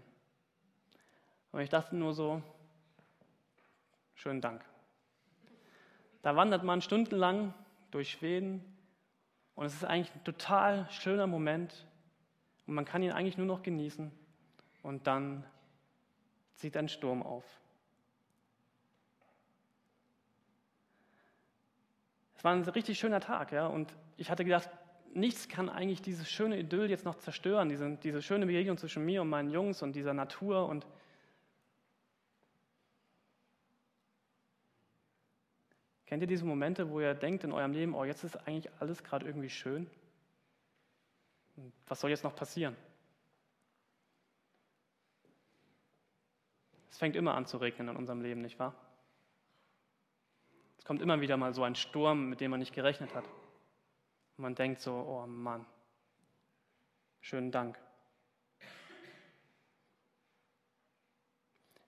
Und 1.50 1.60
ich 1.60 1.70
dachte 1.70 1.96
nur 1.96 2.14
so, 2.14 2.40
Schönen 4.18 4.40
Dank. 4.40 4.64
Da 6.22 6.34
wandert 6.34 6.64
man 6.64 6.82
stundenlang 6.82 7.54
durch 7.92 8.10
Schweden 8.10 8.64
und 9.54 9.66
es 9.66 9.74
ist 9.74 9.84
eigentlich 9.84 10.12
ein 10.12 10.24
total 10.24 10.90
schöner 10.90 11.28
Moment 11.28 11.86
und 12.66 12.74
man 12.74 12.84
kann 12.84 13.00
ihn 13.04 13.12
eigentlich 13.12 13.38
nur 13.38 13.46
noch 13.46 13.62
genießen 13.62 14.10
und 14.82 15.06
dann 15.06 15.44
zieht 16.56 16.76
ein 16.76 16.88
Sturm 16.88 17.22
auf. 17.22 17.44
Es 22.34 22.42
war 22.42 22.54
ein 22.54 22.64
richtig 22.64 22.98
schöner 22.98 23.20
Tag, 23.20 23.52
ja, 23.52 23.68
und 23.68 23.96
ich 24.16 24.32
hatte 24.32 24.44
gedacht, 24.44 24.68
nichts 25.14 25.48
kann 25.48 25.68
eigentlich 25.68 26.02
dieses 26.02 26.28
schöne 26.28 26.58
Idyll 26.58 26.90
jetzt 26.90 27.04
noch 27.04 27.14
zerstören, 27.14 27.68
diese, 27.68 27.96
diese 27.98 28.20
schöne 28.20 28.46
Begegnung 28.46 28.78
zwischen 28.78 29.04
mir 29.04 29.22
und 29.22 29.28
meinen 29.28 29.50
Jungs 29.50 29.80
und 29.80 29.94
dieser 29.94 30.12
Natur 30.12 30.66
und 30.66 30.88
Kennt 36.08 36.22
ihr 36.22 36.26
diese 36.26 36.46
Momente, 36.46 36.88
wo 36.88 37.00
ihr 37.00 37.12
denkt 37.12 37.44
in 37.44 37.52
eurem 37.52 37.72
Leben, 37.72 37.94
oh, 37.94 38.02
jetzt 38.02 38.24
ist 38.24 38.34
eigentlich 38.48 38.72
alles 38.80 39.04
gerade 39.04 39.26
irgendwie 39.26 39.50
schön? 39.50 39.90
Was 41.86 42.00
soll 42.00 42.08
jetzt 42.08 42.24
noch 42.24 42.34
passieren? 42.34 42.74
Es 46.90 46.96
fängt 46.96 47.14
immer 47.14 47.34
an 47.34 47.44
zu 47.44 47.58
regnen 47.58 47.88
in 47.88 47.96
unserem 47.96 48.22
Leben, 48.22 48.40
nicht 48.40 48.58
wahr? 48.58 48.74
Es 50.78 50.86
kommt 50.86 51.02
immer 51.02 51.20
wieder 51.20 51.36
mal 51.36 51.52
so 51.52 51.62
ein 51.62 51.74
Sturm, 51.74 52.30
mit 52.30 52.40
dem 52.40 52.52
man 52.52 52.60
nicht 52.60 52.72
gerechnet 52.72 53.14
hat. 53.14 53.26
Und 53.26 54.42
man 54.42 54.54
denkt 54.54 54.80
so, 54.80 54.94
oh 54.94 55.26
Mann, 55.26 55.66
schönen 57.20 57.50
Dank. 57.50 57.78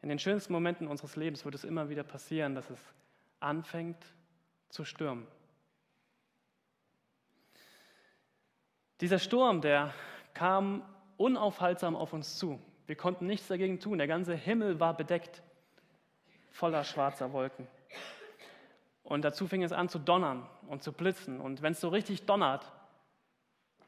In 0.02 0.10
den 0.10 0.18
schönsten 0.18 0.52
Momenten 0.52 0.88
unseres 0.88 1.16
Lebens 1.16 1.46
wird 1.46 1.54
es 1.54 1.64
immer 1.64 1.88
wieder 1.88 2.02
passieren, 2.02 2.54
dass 2.54 2.68
es 2.68 2.92
anfängt 3.40 4.04
zu 4.68 4.84
stürmen. 4.84 5.26
Dieser 9.00 9.18
Sturm, 9.18 9.60
der 9.62 9.94
kam 10.34 10.82
unaufhaltsam 11.16 11.96
auf 11.96 12.12
uns 12.12 12.38
zu. 12.38 12.60
Wir 12.86 12.96
konnten 12.96 13.26
nichts 13.26 13.48
dagegen 13.48 13.80
tun. 13.80 13.98
Der 13.98 14.06
ganze 14.06 14.34
Himmel 14.34 14.78
war 14.78 14.96
bedeckt, 14.96 15.42
voller 16.50 16.84
schwarzer 16.84 17.32
Wolken. 17.32 17.66
Und 19.02 19.22
dazu 19.22 19.46
fing 19.48 19.62
es 19.62 19.72
an 19.72 19.88
zu 19.88 19.98
donnern 19.98 20.46
und 20.68 20.82
zu 20.82 20.92
blitzen. 20.92 21.40
Und 21.40 21.62
wenn 21.62 21.72
es 21.72 21.80
so 21.80 21.88
richtig 21.88 22.26
donnert, 22.26 22.70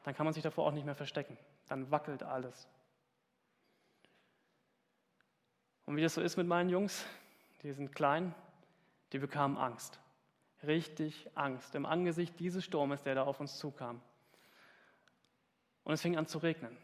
dann 0.04 0.14
kann 0.14 0.24
man 0.24 0.32
sich 0.32 0.42
davor 0.42 0.66
auch 0.66 0.72
nicht 0.72 0.86
mehr 0.86 0.94
verstecken. 0.94 1.36
Dann 1.68 1.90
wackelt 1.90 2.22
alles. 2.22 2.68
Und 5.84 5.96
wie 5.96 6.02
das 6.02 6.14
so 6.14 6.20
ist 6.20 6.36
mit 6.36 6.46
meinen 6.46 6.70
Jungs, 6.70 7.04
die 7.62 7.72
sind 7.72 7.94
klein, 7.94 8.34
die 9.12 9.18
bekamen 9.18 9.56
Angst. 9.56 10.00
Richtig 10.66 11.28
Angst 11.34 11.74
im 11.74 11.86
Angesicht 11.86 12.38
dieses 12.38 12.64
Sturmes, 12.64 13.02
der 13.02 13.14
da 13.14 13.24
auf 13.24 13.40
uns 13.40 13.58
zukam. 13.58 14.00
Und 15.84 15.92
es 15.92 16.02
fing 16.02 16.16
an 16.16 16.26
zu 16.26 16.38
regnen 16.38 16.76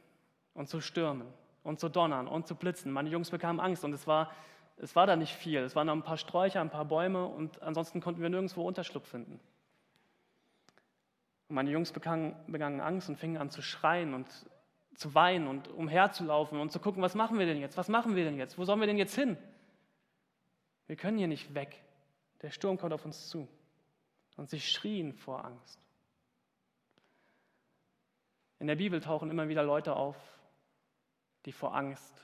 und 0.55 0.69
zu 0.69 0.81
stürmen 0.81 1.29
und 1.63 1.79
zu 1.79 1.89
donnern 1.89 2.27
und 2.27 2.47
zu 2.47 2.57
blitzen. 2.57 2.93
Meine 2.93 3.09
Jungs 3.09 3.31
bekamen 3.31 3.61
Angst 3.61 3.85
und 3.85 3.93
es 3.93 4.07
war, 4.07 4.33
es 4.77 4.97
war 4.97 5.07
da 5.07 5.17
nicht 5.17 5.35
viel. 5.35 5.61
Es 5.61 5.77
waren 5.77 5.87
noch 5.87 5.95
ein 5.95 6.03
paar 6.03 6.17
Sträucher, 6.17 6.61
ein 6.61 6.71
paar 6.71 6.85
Bäume 6.85 7.25
und 7.27 7.63
ansonsten 7.63 8.01
konnten 8.01 8.21
wir 8.21 8.29
nirgendwo 8.29 8.67
Unterschlupf 8.67 9.09
finden. 9.09 9.41
Und 11.49 11.55
meine 11.55 11.71
Jungs 11.71 11.93
begangen, 11.93 12.37
begangen 12.49 12.81
Angst 12.81 13.09
und 13.09 13.17
fingen 13.17 13.37
an 13.37 13.51
zu 13.51 13.63
schreien 13.63 14.15
und 14.15 14.27
zu 14.97 15.15
weinen 15.15 15.47
und 15.47 15.69
umherzulaufen 15.69 16.59
und 16.59 16.73
zu 16.73 16.81
gucken, 16.81 17.01
was 17.01 17.15
machen 17.15 17.39
wir 17.39 17.47
denn 17.47 17.59
jetzt? 17.59 17.77
Was 17.77 17.89
machen 17.89 18.17
wir 18.17 18.25
denn 18.25 18.37
jetzt? 18.37 18.59
Wo 18.59 18.65
sollen 18.65 18.81
wir 18.81 18.89
denn 18.89 18.99
jetzt 18.99 19.15
hin? 19.15 19.37
Wir 20.89 20.97
können 20.97 21.19
hier 21.19 21.29
nicht 21.29 21.55
weg. 21.55 21.81
Der 22.43 22.51
Sturm 22.51 22.79
kommt 22.79 22.93
auf 22.93 23.05
uns 23.05 23.29
zu. 23.29 23.49
Und 24.37 24.49
sie 24.49 24.61
schrien 24.61 25.13
vor 25.13 25.45
Angst. 25.45 25.81
In 28.61 28.67
der 28.67 28.77
Bibel 28.77 29.01
tauchen 29.01 29.31
immer 29.31 29.49
wieder 29.49 29.63
Leute 29.63 29.97
auf, 29.97 30.17
die 31.45 31.53
vor 31.53 31.75
Angst 31.75 32.15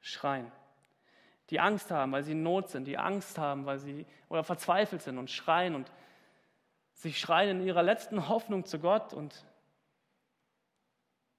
schreien. 0.00 0.50
Die 1.50 1.60
Angst 1.60 1.90
haben, 1.90 2.12
weil 2.12 2.24
sie 2.24 2.32
in 2.32 2.42
Not 2.42 2.68
sind, 2.68 2.86
die 2.86 2.98
Angst 2.98 3.38
haben, 3.38 3.66
weil 3.66 3.78
sie 3.78 4.04
oder 4.28 4.42
verzweifelt 4.42 5.02
sind 5.02 5.18
und 5.18 5.30
schreien 5.30 5.74
und 5.74 5.92
sie 6.92 7.12
schreien 7.12 7.60
in 7.60 7.66
ihrer 7.66 7.82
letzten 7.82 8.28
Hoffnung 8.28 8.64
zu 8.64 8.78
Gott 8.78 9.14
und 9.14 9.46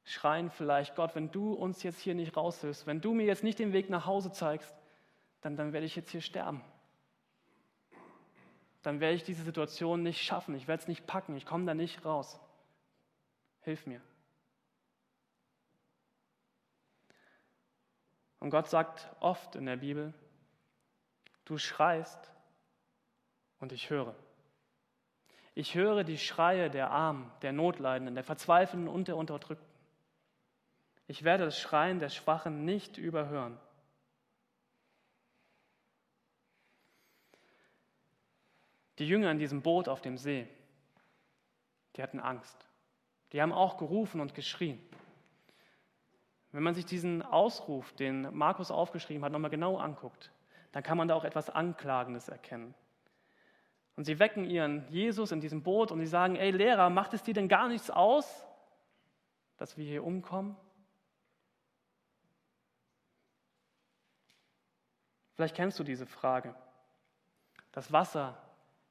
schreien 0.04 0.50
vielleicht, 0.50 0.96
Gott, 0.96 1.16
wenn 1.16 1.32
du 1.32 1.54
uns 1.54 1.84
jetzt 1.84 2.00
hier 2.00 2.16
nicht 2.16 2.38
raushilfst, 2.38 2.88
wenn 2.88 3.02
du 3.02 3.14
mir 3.14 3.26
jetzt 3.26 3.44
nicht 3.44 3.60
den 3.60 3.74
Weg 3.74 3.90
nach 3.90 4.06
Hause 4.06 4.32
zeigst, 4.32 4.74
dann, 5.42 5.58
dann 5.58 5.74
werde 5.74 5.86
ich 5.86 5.96
jetzt 5.96 6.12
hier 6.12 6.22
sterben 6.22 6.64
dann 8.88 9.02
werde 9.02 9.16
ich 9.16 9.26
diese 9.26 9.44
Situation 9.44 10.02
nicht 10.02 10.24
schaffen. 10.24 10.56
Ich 10.56 10.70
werde 10.70 10.82
es 10.82 10.88
nicht 10.88 11.06
packen. 11.06 11.36
Ich 11.36 11.46
komme 11.46 11.66
da 11.66 11.74
nicht 11.74 12.06
raus. 12.06 12.40
Hilf 13.60 13.86
mir. 13.86 14.00
Und 18.40 18.50
Gott 18.50 18.70
sagt 18.70 19.14
oft 19.20 19.58
in 19.58 19.66
der 19.66 19.76
Bibel, 19.76 20.14
du 21.44 21.58
schreist 21.58 22.32
und 23.60 23.74
ich 23.74 23.90
höre. 23.90 24.16
Ich 25.54 25.76
höre 25.76 26.06
die 26.06 26.18
Schreie 26.18 26.70
der 26.70 26.90
Armen, 26.90 27.30
der 27.42 27.52
Notleidenden, 27.52 28.16
der 28.16 28.24
Verzweifelnden 28.24 28.88
und 28.88 29.10
der 29.10 29.18
Unterdrückten. 29.18 29.68
Ich 31.08 31.26
werde 31.26 31.44
das 31.44 31.60
Schreien 31.60 32.00
der 32.00 32.08
Schwachen 32.08 32.64
nicht 32.64 32.98
überhören. 32.98 33.60
Die 39.00 39.08
Jünger 39.08 39.32
in 39.32 39.38
diesem 39.38 39.62
Boot 39.62 39.88
auf 39.88 40.02
dem 40.02 40.18
See, 40.18 40.48
die 41.96 42.04
hatten 42.04 42.20
Angst. 42.20 42.68
Die 43.32 43.42
haben 43.42 43.52
auch 43.52 43.78
gerufen 43.78 44.22
und 44.22 44.34
geschrien. 44.34 44.82
Wenn 46.52 46.64
man 46.64 46.74
sich 46.74 46.86
diesen 46.86 47.22
Ausruf, 47.22 47.94
den 47.94 48.36
Markus 48.36 48.72
aufgeschrieben 48.72 49.24
hat, 49.24 49.32
nochmal 49.32 49.52
genau 49.52 49.78
anguckt, 49.78 50.32
dann 50.72 50.84
kann 50.84 50.98
man 50.98 51.08
da 51.08 51.16
auch 51.16 51.26
etwas 51.26 51.50
Anklagendes 51.50 52.30
erkennen. 52.30 52.74
Und 53.96 54.06
sie 54.06 54.20
wecken 54.20 54.46
ihren 54.46 54.88
Jesus 54.90 55.32
in 55.32 55.42
diesem 55.42 55.64
Boot 55.64 55.92
und 55.92 56.00
sie 56.00 56.08
sagen, 56.08 56.36
ey 56.36 56.52
Lehrer, 56.52 56.90
macht 56.90 57.14
es 57.14 57.24
dir 57.24 57.34
denn 57.34 57.48
gar 57.48 57.68
nichts 57.68 57.90
aus, 57.90 58.46
dass 59.58 59.78
wir 59.78 59.86
hier 59.86 60.04
umkommen? 60.04 60.56
Vielleicht 65.34 65.56
kennst 65.56 65.78
du 65.80 65.84
diese 65.84 66.06
Frage. 66.06 66.56
Das 67.72 67.92
Wasser 67.92 68.38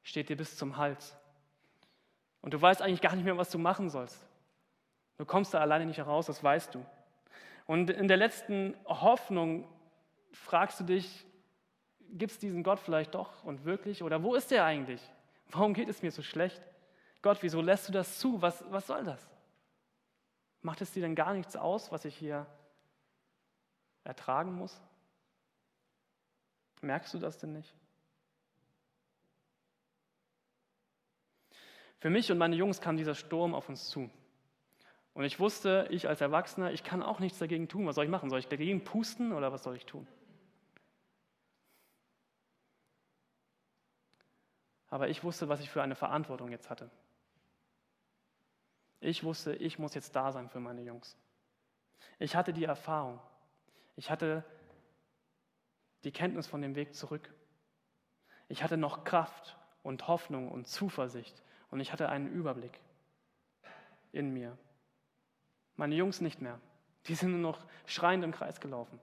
steht 0.07 0.29
dir 0.29 0.37
bis 0.37 0.57
zum 0.57 0.77
Hals. 0.77 1.17
Und 2.41 2.55
du 2.55 2.63
weißt 2.63 2.81
eigentlich 2.81 3.01
gar 3.01 3.17
nicht 3.17 3.25
mehr, 3.25 3.37
was 3.37 3.51
du 3.51 3.59
machen 3.59 3.91
sollst. 3.91 4.25
Du 5.19 5.25
kommst 5.25 5.53
da 5.53 5.61
alleine 5.61 5.85
nicht 5.85 5.97
heraus, 5.99 6.27
das 6.27 6.45
weißt 6.45 6.77
du. 6.77 6.87
Und 7.67 7.91
in 7.91 8.07
der 8.07 8.17
letzten 8.17 8.77
Hoffnung 8.85 9.69
fragst 10.31 10.79
du 10.79 10.85
dich, 10.85 11.27
gibt 12.09 12.31
es 12.31 12.39
diesen 12.39 12.63
Gott 12.63 12.79
vielleicht 12.79 13.17
doch 13.17 13.43
und 13.43 13.65
wirklich? 13.65 14.05
Oder 14.05 14.23
wo 14.23 14.37
ist 14.37 14.53
er 14.53 14.65
eigentlich? 14.65 15.03
Warum 15.51 15.75
geht 15.75 15.89
es 15.89 16.03
mir 16.03 16.13
so 16.13 16.23
schlecht? 16.23 16.63
Gott, 17.21 17.39
wieso 17.41 17.61
lässt 17.61 17.89
du 17.89 17.93
das 17.93 18.21
zu? 18.21 18.41
Was, 18.41 18.65
was 18.71 18.87
soll 18.87 19.03
das? 19.03 19.29
Macht 20.63 20.83
es 20.83 20.93
dir 20.93 21.03
denn 21.03 21.17
gar 21.17 21.35
nichts 21.35 21.57
aus, 21.57 21.91
was 21.91 22.05
ich 22.05 22.17
hier 22.17 22.47
ertragen 24.05 24.53
muss? 24.53 24.81
Merkst 26.81 27.13
du 27.13 27.19
das 27.19 27.39
denn 27.39 27.55
nicht? 27.55 27.75
Für 32.07 32.11
mich 32.11 32.31
und 32.31 32.39
meine 32.39 32.55
Jungs 32.55 32.81
kam 32.81 32.97
dieser 32.97 33.17
Sturm 33.17 33.53
auf 33.53 33.69
uns 33.69 33.89
zu. 33.89 34.09
Und 35.13 35.25
ich 35.25 35.41
wusste, 35.41 35.89
ich 35.91 36.09
als 36.09 36.21
Erwachsener, 36.21 36.71
ich 36.71 36.85
kann 36.85 37.03
auch 37.03 37.19
nichts 37.19 37.41
dagegen 37.41 37.67
tun. 37.67 37.85
Was 37.85 37.97
soll 37.97 38.05
ich 38.05 38.11
machen? 38.13 38.31
Soll 38.31 38.39
ich 38.39 38.47
dagegen 38.47 38.85
pusten 38.85 39.33
oder 39.33 39.51
was 39.51 39.65
soll 39.65 39.75
ich 39.75 39.87
tun? 39.87 40.07
Aber 44.89 45.09
ich 45.09 45.25
wusste, 45.25 45.49
was 45.49 45.59
ich 45.59 45.69
für 45.69 45.83
eine 45.83 45.97
Verantwortung 45.97 46.53
jetzt 46.53 46.71
hatte. 46.71 46.93
Ich 49.01 49.25
wusste, 49.25 49.57
ich 49.57 49.81
muss 49.81 49.95
jetzt 49.95 50.15
da 50.15 50.31
sein 50.31 50.49
für 50.49 50.61
meine 50.61 50.83
Jungs. 50.83 51.17
Ich 52.21 52.37
hatte 52.37 52.53
die 52.53 52.67
Erfahrung. 52.67 53.19
Ich 53.97 54.13
hatte 54.13 54.45
die 56.05 56.13
Kenntnis 56.13 56.47
von 56.47 56.63
dem 56.63 56.77
Weg 56.77 56.95
zurück. 56.95 57.35
Ich 58.47 58.63
hatte 58.63 58.77
noch 58.77 59.03
Kraft 59.03 59.57
und 59.83 60.07
Hoffnung 60.07 60.53
und 60.53 60.69
Zuversicht 60.69 61.43
und 61.76 61.80
ich 61.80 61.92
hatte 61.92 62.09
einen 62.09 62.33
Überblick 62.33 62.80
in 64.11 64.33
mir. 64.33 64.56
Meine 65.76 65.95
Jungs 65.95 66.23
nicht 66.23 66.40
mehr. 66.40 66.59
Die 67.04 67.14
sind 67.14 67.33
nur 67.33 67.52
noch 67.52 67.66
schreiend 67.85 68.25
im 68.25 68.33
Kreis 68.33 68.62
gelaufen. 68.62 68.99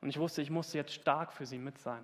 Und 0.00 0.08
ich 0.08 0.18
wusste, 0.18 0.40
ich 0.40 0.48
musste 0.48 0.78
jetzt 0.78 0.94
stark 0.94 1.34
für 1.34 1.44
sie 1.44 1.58
mit 1.58 1.76
sein. 1.76 2.02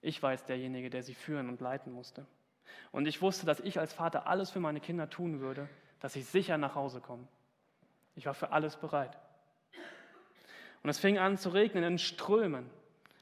Ich 0.00 0.24
war 0.24 0.32
jetzt 0.32 0.48
derjenige, 0.48 0.90
der 0.90 1.04
sie 1.04 1.14
führen 1.14 1.48
und 1.48 1.60
leiten 1.60 1.92
musste. 1.92 2.26
Und 2.90 3.06
ich 3.06 3.22
wusste, 3.22 3.46
dass 3.46 3.60
ich 3.60 3.78
als 3.78 3.92
Vater 3.92 4.26
alles 4.26 4.50
für 4.50 4.58
meine 4.58 4.80
Kinder 4.80 5.08
tun 5.08 5.38
würde, 5.38 5.68
dass 6.00 6.14
sie 6.14 6.22
sicher 6.22 6.58
nach 6.58 6.74
Hause 6.74 7.00
kommen. 7.00 7.28
Ich 8.16 8.26
war 8.26 8.34
für 8.34 8.50
alles 8.50 8.74
bereit. 8.74 9.16
Und 10.82 10.90
es 10.90 10.98
fing 10.98 11.16
an 11.16 11.38
zu 11.38 11.50
regnen 11.50 11.84
in 11.84 11.98
Strömen. 11.98 12.68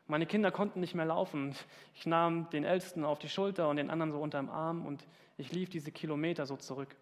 Meine 0.07 0.27
Kinder 0.27 0.53
konnten 0.53 0.81
nicht 0.81 0.95
mehr 0.95 1.05
laufen. 1.05 1.55
Ich 1.95 2.07
nahm 2.07 2.49
den 2.51 2.65
Ältesten 2.65 3.05
auf 3.05 3.19
die 3.19 3.29
Schulter 3.29 3.69
und 3.69 3.77
den 3.77 3.91
anderen 3.91 4.13
so 4.13 4.21
unter 4.21 4.39
dem 4.39 4.51
Arm 4.51 4.87
und 4.87 5.07
ich 5.37 5.53
lief 5.53 5.69
diese 5.69 5.91
Kilometer 5.91 6.47
so 6.47 6.57
zurück. 6.57 6.95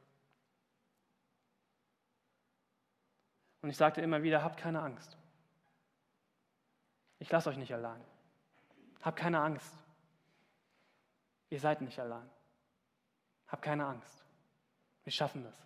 Und 3.61 3.71
ich 3.71 3.77
sagte 3.77 4.01
immer 4.01 4.23
wieder, 4.23 4.43
habt 4.43 4.59
keine 4.59 4.83
Angst. 4.83 5.17
Ich 7.19 7.31
lasse 7.31 7.49
euch 7.49 7.57
nicht 7.57 7.73
allein. 7.73 8.03
Habt 9.03 9.19
keine 9.19 9.41
Angst. 9.41 9.75
Ihr 11.51 11.61
seid 11.61 11.81
nicht 11.81 11.99
allein. 11.99 12.29
Habt 13.49 13.63
keine 13.63 13.87
Angst. 13.87 14.25
Wir 15.05 15.13
schaffen 15.13 15.45
das. 15.45 15.57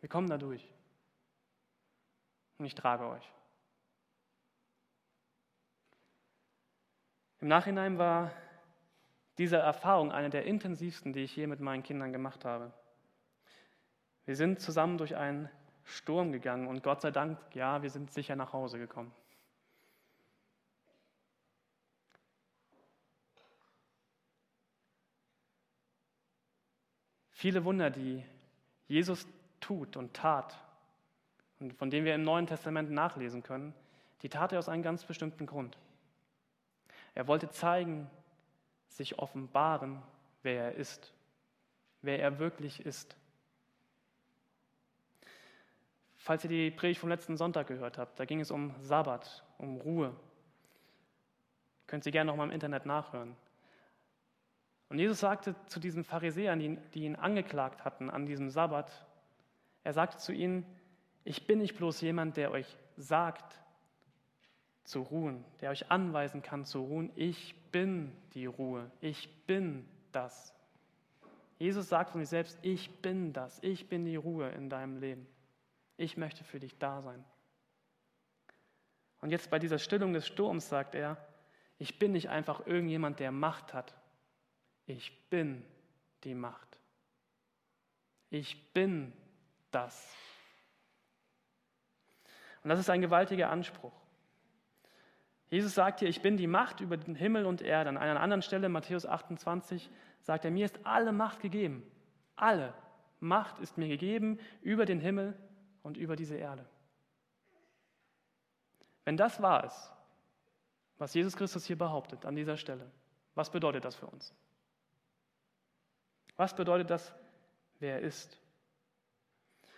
Wir 0.00 0.08
kommen 0.08 0.28
da 0.28 0.38
durch. 0.38 0.66
Und 2.58 2.64
ich 2.64 2.74
trage 2.74 3.06
euch. 3.06 3.32
Im 7.42 7.48
Nachhinein 7.48 7.98
war 7.98 8.30
diese 9.36 9.56
Erfahrung 9.56 10.12
eine 10.12 10.30
der 10.30 10.44
intensivsten, 10.44 11.12
die 11.12 11.24
ich 11.24 11.34
je 11.34 11.48
mit 11.48 11.58
meinen 11.58 11.82
Kindern 11.82 12.12
gemacht 12.12 12.44
habe. 12.44 12.72
Wir 14.26 14.36
sind 14.36 14.60
zusammen 14.60 14.96
durch 14.96 15.16
einen 15.16 15.48
Sturm 15.82 16.30
gegangen 16.30 16.68
und 16.68 16.84
Gott 16.84 17.00
sei 17.00 17.10
Dank, 17.10 17.36
ja, 17.52 17.82
wir 17.82 17.90
sind 17.90 18.12
sicher 18.12 18.36
nach 18.36 18.52
Hause 18.52 18.78
gekommen. 18.78 19.12
Viele 27.32 27.64
Wunder, 27.64 27.90
die 27.90 28.24
Jesus 28.86 29.26
tut 29.58 29.96
und 29.96 30.14
tat 30.14 30.56
und 31.58 31.74
von 31.74 31.90
denen 31.90 32.06
wir 32.06 32.14
im 32.14 32.22
Neuen 32.22 32.46
Testament 32.46 32.92
nachlesen 32.92 33.42
können, 33.42 33.74
die 34.22 34.28
tat 34.28 34.52
er 34.52 34.60
aus 34.60 34.68
einem 34.68 34.84
ganz 34.84 35.04
bestimmten 35.04 35.46
Grund. 35.46 35.76
Er 37.14 37.26
wollte 37.26 37.50
zeigen, 37.50 38.10
sich 38.88 39.18
offenbaren, 39.18 40.02
wer 40.42 40.64
er 40.64 40.74
ist, 40.74 41.12
wer 42.02 42.20
er 42.20 42.38
wirklich 42.38 42.84
ist. 42.84 43.16
Falls 46.16 46.44
ihr 46.44 46.50
die 46.50 46.70
Predigt 46.70 47.00
vom 47.00 47.08
letzten 47.08 47.36
Sonntag 47.36 47.66
gehört 47.66 47.98
habt, 47.98 48.20
da 48.20 48.24
ging 48.24 48.40
es 48.40 48.50
um 48.50 48.74
Sabbat, 48.80 49.44
um 49.58 49.76
Ruhe. 49.78 50.14
Könnt 51.86 52.06
ihr 52.06 52.12
gerne 52.12 52.30
noch 52.30 52.36
mal 52.36 52.44
im 52.44 52.50
Internet 52.50 52.86
nachhören. 52.86 53.36
Und 54.88 54.98
Jesus 54.98 55.20
sagte 55.20 55.56
zu 55.66 55.80
diesen 55.80 56.04
Pharisäern, 56.04 56.60
die 56.60 57.04
ihn 57.04 57.16
angeklagt 57.16 57.84
hatten 57.84 58.10
an 58.10 58.26
diesem 58.26 58.50
Sabbat, 58.50 59.06
er 59.84 59.92
sagte 59.92 60.18
zu 60.18 60.32
ihnen, 60.32 60.64
ich 61.24 61.46
bin 61.46 61.58
nicht 61.58 61.76
bloß 61.76 62.00
jemand, 62.02 62.36
der 62.36 62.50
euch 62.50 62.76
sagt, 62.96 63.61
zu 64.92 65.00
ruhen, 65.00 65.42
der 65.62 65.70
euch 65.70 65.90
anweisen 65.90 66.42
kann 66.42 66.66
zu 66.66 66.80
ruhen, 66.80 67.10
ich 67.16 67.54
bin 67.72 68.14
die 68.34 68.44
Ruhe, 68.44 68.90
ich 69.00 69.46
bin 69.46 69.88
das. 70.12 70.54
Jesus 71.58 71.88
sagt 71.88 72.10
von 72.10 72.20
sich 72.20 72.28
selbst, 72.28 72.58
ich 72.60 73.00
bin 73.00 73.32
das, 73.32 73.58
ich 73.62 73.88
bin 73.88 74.04
die 74.04 74.16
Ruhe 74.16 74.50
in 74.50 74.68
deinem 74.68 74.98
Leben. 74.98 75.26
Ich 75.96 76.18
möchte 76.18 76.44
für 76.44 76.60
dich 76.60 76.78
da 76.78 77.00
sein. 77.00 77.24
Und 79.22 79.30
jetzt 79.30 79.48
bei 79.48 79.58
dieser 79.58 79.78
Stillung 79.78 80.12
des 80.12 80.26
Sturms 80.26 80.68
sagt 80.68 80.94
er, 80.94 81.16
ich 81.78 81.98
bin 81.98 82.12
nicht 82.12 82.28
einfach 82.28 82.66
irgendjemand, 82.66 83.18
der 83.18 83.32
Macht 83.32 83.72
hat, 83.72 83.96
ich 84.84 85.30
bin 85.30 85.64
die 86.24 86.34
Macht. 86.34 86.78
Ich 88.28 88.72
bin 88.74 89.14
das. 89.70 90.14
Und 92.62 92.68
das 92.68 92.78
ist 92.78 92.90
ein 92.90 93.00
gewaltiger 93.00 93.48
Anspruch. 93.48 94.01
Jesus 95.52 95.74
sagt 95.74 96.00
hier, 96.00 96.08
ich 96.08 96.22
bin 96.22 96.38
die 96.38 96.46
Macht 96.46 96.80
über 96.80 96.96
den 96.96 97.14
Himmel 97.14 97.44
und 97.44 97.60
Erde. 97.60 97.90
An 97.90 97.98
einer 97.98 98.20
anderen 98.20 98.40
Stelle, 98.40 98.70
Matthäus 98.70 99.04
28, 99.04 99.90
sagt 100.22 100.46
er, 100.46 100.50
mir 100.50 100.64
ist 100.64 100.80
alle 100.86 101.12
Macht 101.12 101.40
gegeben. 101.40 101.82
Alle 102.36 102.72
Macht 103.20 103.58
ist 103.58 103.76
mir 103.76 103.86
gegeben 103.86 104.40
über 104.62 104.86
den 104.86 104.98
Himmel 104.98 105.38
und 105.82 105.98
über 105.98 106.16
diese 106.16 106.36
Erde. 106.36 106.64
Wenn 109.04 109.18
das 109.18 109.42
wahr 109.42 109.64
ist, 109.64 109.92
was 110.96 111.12
Jesus 111.12 111.36
Christus 111.36 111.66
hier 111.66 111.76
behauptet 111.76 112.24
an 112.24 112.34
dieser 112.34 112.56
Stelle, 112.56 112.90
was 113.34 113.50
bedeutet 113.50 113.84
das 113.84 113.94
für 113.94 114.06
uns? 114.06 114.34
Was 116.36 116.56
bedeutet 116.56 116.88
das, 116.88 117.14
wer 117.78 117.96
er 117.96 118.00
ist? 118.00 118.40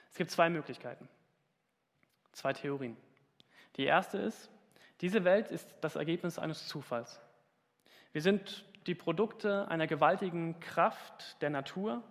Es 0.09 0.19
gibt 0.19 0.31
zwei 0.31 0.49
Möglichkeiten, 0.51 1.09
zwei 2.31 2.53
Theorien. 2.53 2.97
Die 3.75 3.87
erste 3.87 4.19
ist, 4.19 4.54
diese 5.05 5.23
Welt 5.25 5.51
ist 5.51 5.69
das 5.83 5.97
Ergebnis 5.97 6.39
eines 6.39 6.67
Zufalls. 6.67 7.21
Wir 8.13 8.23
sind 8.23 8.65
die 8.87 8.95
Produkte 8.95 9.69
einer 9.69 9.87
gewaltigen 9.87 10.59
Kraft 10.61 11.43
der 11.43 11.51
Natur, 11.51 12.03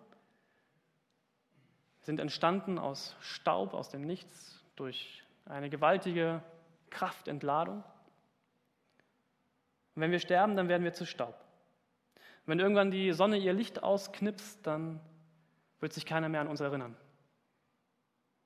sind 2.02 2.20
entstanden 2.20 2.78
aus 2.78 3.16
Staub, 3.20 3.74
aus 3.74 3.90
dem 3.90 4.02
Nichts, 4.02 4.64
durch 4.76 5.24
eine 5.46 5.72
gewaltige 5.72 6.44
Kraftentladung. 6.92 7.78
Und 9.96 10.02
wenn 10.04 10.12
wir 10.12 10.20
sterben, 10.20 10.56
dann 10.56 10.70
werden 10.70 10.84
wir 10.84 10.94
zu 10.94 11.08
Staub. 11.08 11.34
Und 12.46 12.52
wenn 12.52 12.60
irgendwann 12.60 12.92
die 12.92 13.12
Sonne 13.12 13.38
ihr 13.38 13.54
Licht 13.54 13.82
ausknipst, 13.82 14.68
dann 14.68 15.00
wird 15.80 15.94
sich 15.94 16.06
keiner 16.06 16.30
mehr 16.30 16.42
an 16.42 16.48
uns 16.48 16.60
erinnern. 16.60 16.96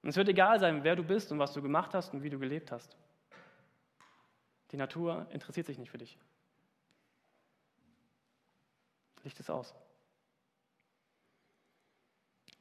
Und 0.04 0.08
es 0.08 0.16
wird 0.16 0.30
egal 0.30 0.62
sein, 0.62 0.86
wer 0.86 0.96
du 0.96 1.04
bist 1.04 1.34
und 1.34 1.40
was 1.40 1.52
du 1.52 1.62
gemacht 1.62 1.94
hast 1.94 2.14
und 2.14 2.24
wie 2.24 2.30
du 2.30 2.40
gelebt 2.40 2.72
hast. 2.72 2.96
Die 4.72 4.78
Natur 4.78 5.28
interessiert 5.32 5.68
sich 5.68 5.78
nicht 5.78 5.92
für 5.92 5.98
dich. 5.98 6.18
Licht 9.24 9.40
es 9.40 9.50
aus. 9.50 9.74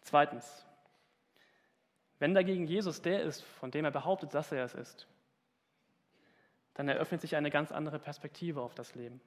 Zweitens, 0.02 0.64
wenn 2.18 2.34
dagegen 2.34 2.66
Jesus 2.66 3.02
der 3.02 3.22
ist, 3.22 3.42
von 3.42 3.70
dem 3.70 3.84
er 3.84 3.90
behauptet, 3.90 4.34
dass 4.34 4.52
er 4.52 4.64
es 4.64 4.74
ist, 4.74 5.06
dann 6.74 6.88
eröffnet 6.88 7.20
sich 7.20 7.36
eine 7.36 7.50
ganz 7.50 7.72
andere 7.72 7.98
Perspektive 7.98 8.60
auf 8.60 8.74
das 8.74 8.94
Leben. 8.94 9.20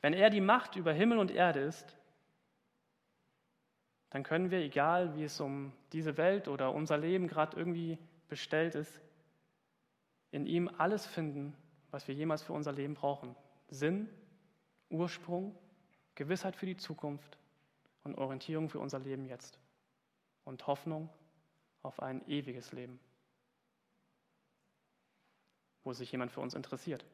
Wenn 0.00 0.14
er 0.14 0.30
die 0.30 0.40
Macht 0.40 0.76
über 0.76 0.92
Himmel 0.92 1.18
und 1.18 1.30
Erde 1.30 1.60
ist, 1.60 1.96
dann 4.10 4.22
können 4.22 4.50
wir, 4.50 4.58
egal 4.58 5.14
wie 5.16 5.24
es 5.24 5.38
um 5.40 5.72
diese 5.92 6.16
Welt 6.16 6.48
oder 6.48 6.72
unser 6.72 6.98
Leben 6.98 7.28
gerade 7.28 7.56
irgendwie 7.56 7.98
bestellt 8.28 8.74
ist, 8.74 9.00
in 10.32 10.46
ihm 10.46 10.68
alles 10.78 11.06
finden, 11.06 11.56
was 11.90 12.06
wir 12.08 12.14
jemals 12.14 12.42
für 12.42 12.52
unser 12.52 12.72
Leben 12.72 12.94
brauchen. 12.94 13.34
Sinn, 13.68 14.08
Ursprung, 14.88 15.56
Gewissheit 16.14 16.56
für 16.56 16.66
die 16.66 16.76
Zukunft 16.76 17.38
und 18.04 18.16
Orientierung 18.18 18.68
für 18.68 18.78
unser 18.78 18.98
Leben 18.98 19.26
jetzt. 19.26 19.58
Und 20.44 20.66
Hoffnung 20.66 21.08
auf 21.82 22.00
ein 22.02 22.26
ewiges 22.28 22.72
Leben, 22.72 22.98
wo 25.84 25.92
sich 25.92 26.10
jemand 26.10 26.32
für 26.32 26.40
uns 26.40 26.54
interessiert. 26.54 27.04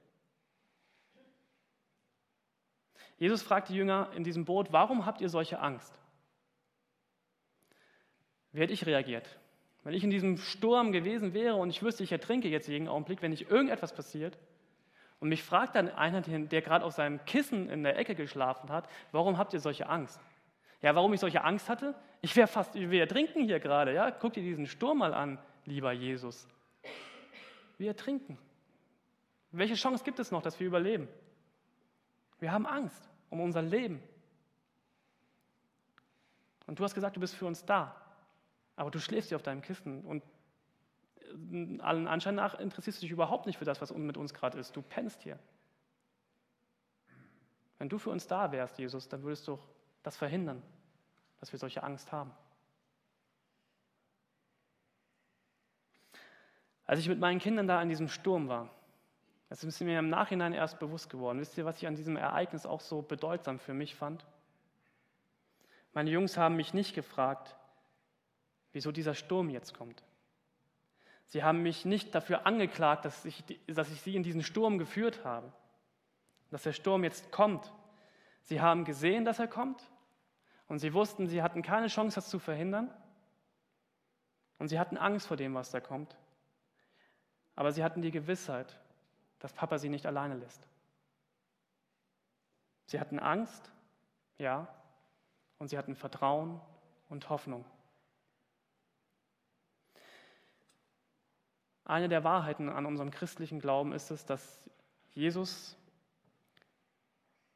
Jesus 3.18 3.42
fragt 3.42 3.68
die 3.68 3.74
Jünger 3.74 4.10
in 4.14 4.24
diesem 4.24 4.44
Boot, 4.44 4.72
warum 4.72 5.06
habt 5.06 5.20
ihr 5.20 5.28
solche 5.28 5.58
Angst? 5.58 5.98
Wie 8.52 8.60
hätte 8.60 8.72
ich 8.72 8.86
reagiert? 8.86 9.38
Wenn 9.84 9.94
ich 9.94 10.04
in 10.04 10.10
diesem 10.10 10.36
Sturm 10.36 10.92
gewesen 10.92 11.32
wäre 11.32 11.56
und 11.56 11.70
ich 11.70 11.82
wüsste, 11.82 12.02
ich 12.02 12.12
ertrinke 12.12 12.48
jetzt 12.48 12.68
jeden 12.68 12.88
Augenblick, 12.88 13.22
wenn 13.22 13.30
nicht 13.30 13.50
irgendetwas 13.50 13.94
passiert, 13.94 14.38
und 15.18 15.28
mich 15.28 15.42
fragt 15.42 15.74
dann 15.74 15.88
einer, 15.88 16.20
der 16.20 16.62
gerade 16.62 16.84
auf 16.84 16.92
seinem 16.92 17.24
Kissen 17.24 17.68
in 17.68 17.82
der 17.82 17.98
Ecke 17.98 18.14
geschlafen 18.14 18.70
hat, 18.70 18.88
warum 19.12 19.38
habt 19.38 19.54
ihr 19.54 19.60
solche 19.60 19.88
Angst? 19.88 20.20
Ja, 20.82 20.94
warum 20.94 21.12
ich 21.14 21.20
solche 21.20 21.42
Angst 21.42 21.68
hatte? 21.68 21.94
Ich 22.20 22.36
wäre 22.36 22.46
fast, 22.46 22.74
wir 22.74 23.00
ertrinken 23.00 23.44
hier 23.44 23.60
gerade, 23.60 23.94
ja? 23.94 24.10
Guck 24.10 24.34
dir 24.34 24.42
diesen 24.42 24.66
Sturm 24.66 24.98
mal 24.98 25.14
an, 25.14 25.38
lieber 25.64 25.92
Jesus. 25.92 26.46
Wir 27.78 27.88
ertrinken. 27.88 28.38
Welche 29.52 29.74
Chance 29.74 30.04
gibt 30.04 30.18
es 30.18 30.30
noch, 30.30 30.42
dass 30.42 30.60
wir 30.60 30.66
überleben? 30.66 31.08
Wir 32.38 32.52
haben 32.52 32.66
Angst 32.66 33.08
um 33.30 33.40
unser 33.40 33.62
Leben. 33.62 34.02
Und 36.66 36.78
du 36.78 36.84
hast 36.84 36.94
gesagt, 36.94 37.16
du 37.16 37.20
bist 37.20 37.34
für 37.34 37.46
uns 37.46 37.64
da. 37.64 37.94
Aber 38.76 38.90
du 38.90 39.00
schläfst 39.00 39.30
hier 39.30 39.36
auf 39.36 39.42
deinem 39.42 39.62
Kissen 39.62 40.02
und 40.02 40.22
allen 41.80 42.08
Anschein 42.08 42.34
nach 42.34 42.54
interessierst 42.58 43.00
du 43.00 43.02
dich 43.02 43.10
überhaupt 43.10 43.46
nicht 43.46 43.58
für 43.58 43.64
das, 43.64 43.80
was 43.80 43.92
mit 43.94 44.16
uns 44.16 44.34
gerade 44.34 44.58
ist. 44.58 44.76
Du 44.76 44.82
pennst 44.82 45.22
hier. 45.22 45.38
Wenn 47.78 47.88
du 47.88 47.98
für 47.98 48.10
uns 48.10 48.26
da 48.26 48.52
wärst, 48.52 48.78
Jesus, 48.78 49.08
dann 49.08 49.22
würdest 49.22 49.46
du 49.48 49.58
das 50.02 50.16
verhindern, 50.16 50.62
dass 51.40 51.52
wir 51.52 51.58
solche 51.58 51.82
Angst 51.82 52.12
haben. 52.12 52.32
Als 56.86 57.00
ich 57.00 57.08
mit 57.08 57.18
meinen 57.18 57.40
Kindern 57.40 57.66
da 57.66 57.82
in 57.82 57.88
diesem 57.88 58.08
Sturm 58.08 58.48
war, 58.48 58.70
das 59.48 59.62
ist 59.62 59.80
mir 59.80 59.98
im 59.98 60.08
Nachhinein 60.08 60.52
erst 60.52 60.78
bewusst 60.78 61.10
geworden. 61.10 61.40
Wisst 61.40 61.56
ihr, 61.58 61.64
was 61.64 61.78
ich 61.78 61.86
an 61.86 61.94
diesem 61.94 62.16
Ereignis 62.16 62.66
auch 62.66 62.80
so 62.80 63.02
bedeutsam 63.02 63.58
für 63.58 63.74
mich 63.74 63.94
fand? 63.94 64.26
Meine 65.92 66.10
Jungs 66.10 66.36
haben 66.36 66.56
mich 66.56 66.74
nicht 66.74 66.94
gefragt, 66.94 67.56
wieso 68.72 68.92
dieser 68.92 69.14
Sturm 69.14 69.48
jetzt 69.50 69.74
kommt. 69.74 70.02
Sie 71.26 71.42
haben 71.42 71.62
mich 71.62 71.84
nicht 71.84 72.14
dafür 72.14 72.46
angeklagt, 72.46 73.04
dass 73.04 73.24
ich, 73.24 73.44
dass 73.66 73.90
ich 73.90 74.00
sie 74.00 74.14
in 74.14 74.22
diesen 74.22 74.42
Sturm 74.42 74.78
geführt 74.78 75.24
habe, 75.24 75.52
dass 76.50 76.62
der 76.62 76.72
Sturm 76.72 77.02
jetzt 77.04 77.32
kommt. 77.32 77.72
Sie 78.42 78.60
haben 78.60 78.84
gesehen, 78.84 79.24
dass 79.24 79.38
er 79.38 79.48
kommt 79.48 79.82
und 80.68 80.78
sie 80.78 80.94
wussten, 80.94 81.26
sie 81.26 81.42
hatten 81.42 81.62
keine 81.62 81.88
Chance, 81.88 82.14
das 82.14 82.28
zu 82.28 82.38
verhindern 82.38 82.94
und 84.58 84.68
sie 84.68 84.78
hatten 84.78 84.96
Angst 84.96 85.26
vor 85.26 85.36
dem, 85.36 85.54
was 85.54 85.70
da 85.70 85.80
kommt. 85.80 86.16
Aber 87.56 87.72
sie 87.72 87.82
hatten 87.82 88.02
die 88.02 88.12
Gewissheit, 88.12 88.78
dass 89.40 89.52
Papa 89.52 89.78
sie 89.78 89.88
nicht 89.88 90.06
alleine 90.06 90.36
lässt. 90.36 90.68
Sie 92.86 93.00
hatten 93.00 93.18
Angst, 93.18 93.72
ja, 94.38 94.68
und 95.58 95.68
sie 95.68 95.78
hatten 95.78 95.96
Vertrauen 95.96 96.60
und 97.08 97.28
Hoffnung. 97.30 97.64
Eine 101.86 102.08
der 102.08 102.24
Wahrheiten 102.24 102.68
an 102.68 102.84
unserem 102.84 103.12
christlichen 103.12 103.60
Glauben 103.60 103.92
ist 103.92 104.10
es, 104.10 104.26
dass 104.26 104.68
Jesus 105.12 105.76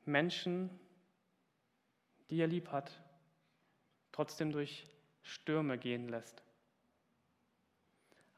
Menschen, 0.04 0.70
die 2.30 2.40
er 2.40 2.46
lieb 2.46 2.70
hat, 2.70 3.02
trotzdem 4.12 4.52
durch 4.52 4.86
Stürme 5.22 5.78
gehen 5.78 6.08
lässt. 6.08 6.44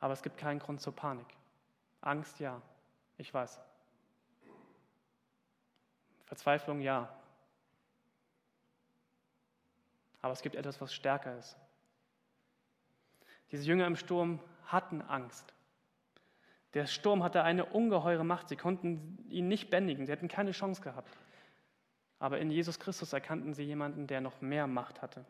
Aber 0.00 0.14
es 0.14 0.22
gibt 0.22 0.38
keinen 0.38 0.60
Grund 0.60 0.80
zur 0.80 0.96
Panik. 0.96 1.26
Angst 2.00 2.40
ja, 2.40 2.62
ich 3.18 3.32
weiß. 3.32 3.60
Verzweiflung 6.24 6.80
ja. 6.80 7.14
Aber 10.22 10.32
es 10.32 10.40
gibt 10.40 10.56
etwas, 10.56 10.80
was 10.80 10.94
stärker 10.94 11.36
ist. 11.36 11.54
Diese 13.50 13.64
Jünger 13.64 13.86
im 13.86 13.96
Sturm 13.96 14.40
hatten 14.64 15.02
Angst. 15.02 15.52
Der 16.74 16.86
Sturm 16.86 17.22
hatte 17.22 17.42
eine 17.42 17.66
ungeheure 17.66 18.24
Macht. 18.24 18.48
Sie 18.48 18.56
konnten 18.56 19.26
ihn 19.28 19.48
nicht 19.48 19.70
bändigen. 19.70 20.06
Sie 20.06 20.12
hätten 20.12 20.28
keine 20.28 20.52
Chance 20.52 20.80
gehabt. 20.80 21.16
Aber 22.18 22.38
in 22.38 22.50
Jesus 22.50 22.78
Christus 22.78 23.12
erkannten 23.12 23.52
sie 23.52 23.64
jemanden, 23.64 24.06
der 24.06 24.20
noch 24.20 24.40
mehr 24.40 24.66
Macht 24.66 25.02
hatte. 25.02 25.24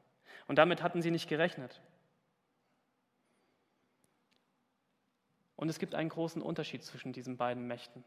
Und 0.46 0.56
damit 0.56 0.82
hatten 0.82 1.02
sie 1.02 1.10
nicht 1.10 1.28
gerechnet. 1.28 1.80
Und 5.56 5.68
es 5.68 5.78
gibt 5.78 5.94
einen 5.94 6.08
großen 6.08 6.42
Unterschied 6.42 6.84
zwischen 6.84 7.12
diesen 7.12 7.36
beiden 7.36 7.66
Mächten. 7.66 8.04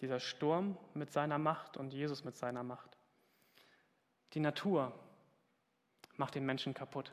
Dieser 0.00 0.20
Sturm 0.20 0.78
mit 0.94 1.10
seiner 1.10 1.38
Macht 1.38 1.76
und 1.76 1.92
Jesus 1.92 2.24
mit 2.24 2.36
seiner 2.36 2.62
Macht. 2.62 2.96
Die 4.32 4.40
Natur 4.40 4.98
macht 6.16 6.34
den 6.34 6.46
Menschen 6.46 6.72
kaputt. 6.72 7.12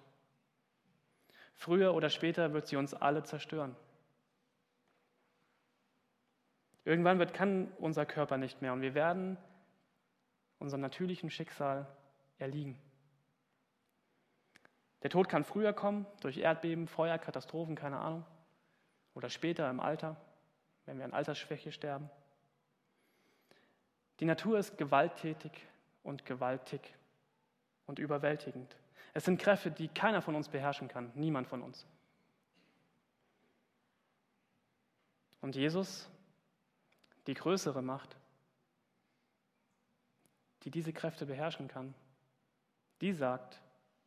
Früher 1.58 1.96
oder 1.96 2.10
später 2.10 2.54
wird 2.54 2.68
sie 2.68 2.76
uns 2.78 2.94
alle 2.94 3.24
zerstören. 3.24 3.76
Irgendwann 6.86 7.20
wird, 7.20 7.34
kann 7.34 7.72
unser 7.80 8.06
Körper 8.06 8.38
nicht 8.38 8.62
mehr 8.62 8.72
und 8.72 8.82
wir 8.82 8.94
werden 8.94 9.38
unserem 10.60 10.82
natürlichen 10.82 11.30
Schicksal 11.30 11.86
erliegen. 12.38 12.80
Der 15.04 15.10
Tod 15.10 15.30
kann 15.30 15.44
früher 15.44 15.74
kommen, 15.74 16.06
durch 16.22 16.38
Erdbeben, 16.38 16.88
Feuer, 16.88 17.18
Katastrophen, 17.18 17.76
keine 17.76 18.00
Ahnung. 18.00 18.26
Oder 19.16 19.30
später 19.30 19.70
im 19.70 19.80
Alter, 19.80 20.16
wenn 20.86 20.98
wir 20.98 21.06
an 21.06 21.14
Altersschwäche 21.14 21.72
sterben. 21.72 22.10
Die 24.20 24.26
Natur 24.26 24.60
ist 24.60 24.78
gewalttätig 24.78 25.52
und 26.04 26.26
gewaltig 26.26 26.82
und 27.86 28.00
überwältigend. 28.00 28.76
Es 29.18 29.26
sind 29.26 29.42
Kräfte, 29.42 29.72
die 29.72 29.88
keiner 29.88 30.22
von 30.22 30.36
uns 30.36 30.48
beherrschen 30.48 30.90
kann, 30.90 31.12
niemand 31.16 31.48
von 31.48 31.64
uns. 31.64 31.88
Und 35.42 35.56
Jesus, 35.56 36.08
die 37.26 37.34
größere 37.34 37.82
Macht, 37.82 38.16
die 40.62 40.70
diese 40.70 40.94
Kräfte 40.94 41.26
beherrschen 41.26 41.68
kann, 41.68 41.96
die 43.02 43.12
sagt, 43.12 43.60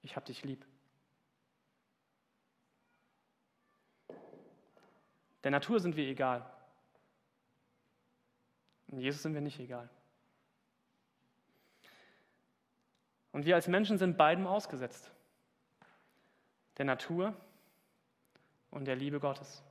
ich 0.03 0.15
habe 0.15 0.27
dich 0.27 0.45
lieb. 0.45 0.65
Der 5.43 5.51
Natur 5.51 5.81
sind 5.81 5.97
wir 5.97 6.07
egal. 6.07 6.49
Und 8.87 9.01
Jesus 9.01 9.23
sind 9.23 9.35
wir 9.35 9.41
nicht 9.41 9.59
egal. 9.59 9.91
Und 13.33 13.47
wir 13.47 13.55
als 13.55 13.69
Menschen 13.69 13.99
sind 13.99 14.17
beidem 14.17 14.47
ausgesetzt. 14.47 15.11
Der 16.79 16.85
Natur 16.85 17.35
und 18.71 18.87
der 18.87 18.97
Liebe 18.97 19.21
Gottes. 19.21 19.63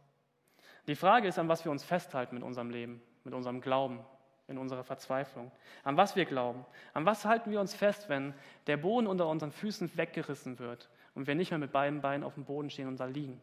Die 0.88 0.96
Frage 0.96 1.28
ist, 1.28 1.40
an 1.40 1.50
was 1.50 1.66
wir 1.66 1.72
uns 1.72 1.84
festhalten 1.84 2.36
mit 2.36 2.44
unserem 2.44 2.70
Leben, 2.70 3.02
mit 3.24 3.34
unserem 3.34 3.62
Glauben, 3.62 4.04
in 4.48 4.58
unserer 4.58 4.84
Verzweiflung. 4.84 5.52
An 5.84 5.98
was 5.98 6.16
wir 6.16 6.26
glauben. 6.26 6.66
An 6.94 7.06
was 7.06 7.26
halten 7.26 7.52
wir 7.52 7.60
uns 7.60 7.74
fest, 7.76 8.10
wenn 8.10 8.34
der 8.68 8.78
Boden 8.78 9.08
unter 9.08 9.28
unseren 9.28 9.52
Füßen 9.52 9.96
weggerissen 9.96 10.60
wird 10.60 10.90
und 11.14 11.28
wir 11.28 11.36
nicht 11.36 11.52
mehr 11.52 11.60
mit 11.60 11.72
beiden 11.72 12.02
Beinen 12.02 12.24
auf 12.24 12.34
dem 12.34 12.46
Boden 12.46 12.70
stehen 12.70 12.88
und 12.88 13.00
da 13.00 13.06
liegen. 13.06 13.40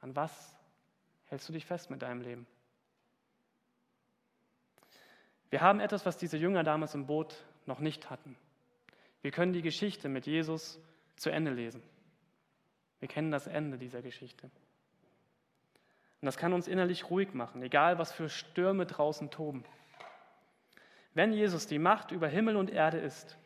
An 0.00 0.16
was 0.16 0.56
hältst 1.26 1.48
du 1.48 1.52
dich 1.52 1.66
fest 1.66 1.90
mit 1.90 2.02
deinem 2.02 2.22
Leben? 2.22 2.46
Wir 5.50 5.60
haben 5.60 5.80
etwas, 5.80 6.06
was 6.06 6.16
diese 6.16 6.36
Jünger 6.36 6.64
damals 6.64 6.94
im 6.94 7.06
Boot 7.06 7.44
noch 7.66 7.80
nicht 7.80 8.10
hatten. 8.10 8.36
Wir 9.22 9.30
können 9.30 9.52
die 9.52 9.62
Geschichte 9.62 10.08
mit 10.08 10.26
Jesus 10.26 10.80
zu 11.16 11.30
Ende 11.30 11.52
lesen. 11.52 11.82
Wir 13.00 13.08
kennen 13.08 13.30
das 13.30 13.46
Ende 13.46 13.78
dieser 13.78 14.02
Geschichte. 14.02 14.50
Und 16.20 16.26
das 16.26 16.36
kann 16.36 16.52
uns 16.52 16.66
innerlich 16.66 17.10
ruhig 17.10 17.32
machen, 17.32 17.62
egal 17.62 17.98
was 17.98 18.12
für 18.12 18.28
Stürme 18.28 18.86
draußen 18.86 19.30
toben. 19.30 19.64
Wenn 21.14 21.32
Jesus 21.32 21.66
die 21.66 21.78
Macht 21.78 22.10
über 22.10 22.28
Himmel 22.28 22.56
und 22.56 22.70
Erde 22.70 22.98
ist, 22.98 23.36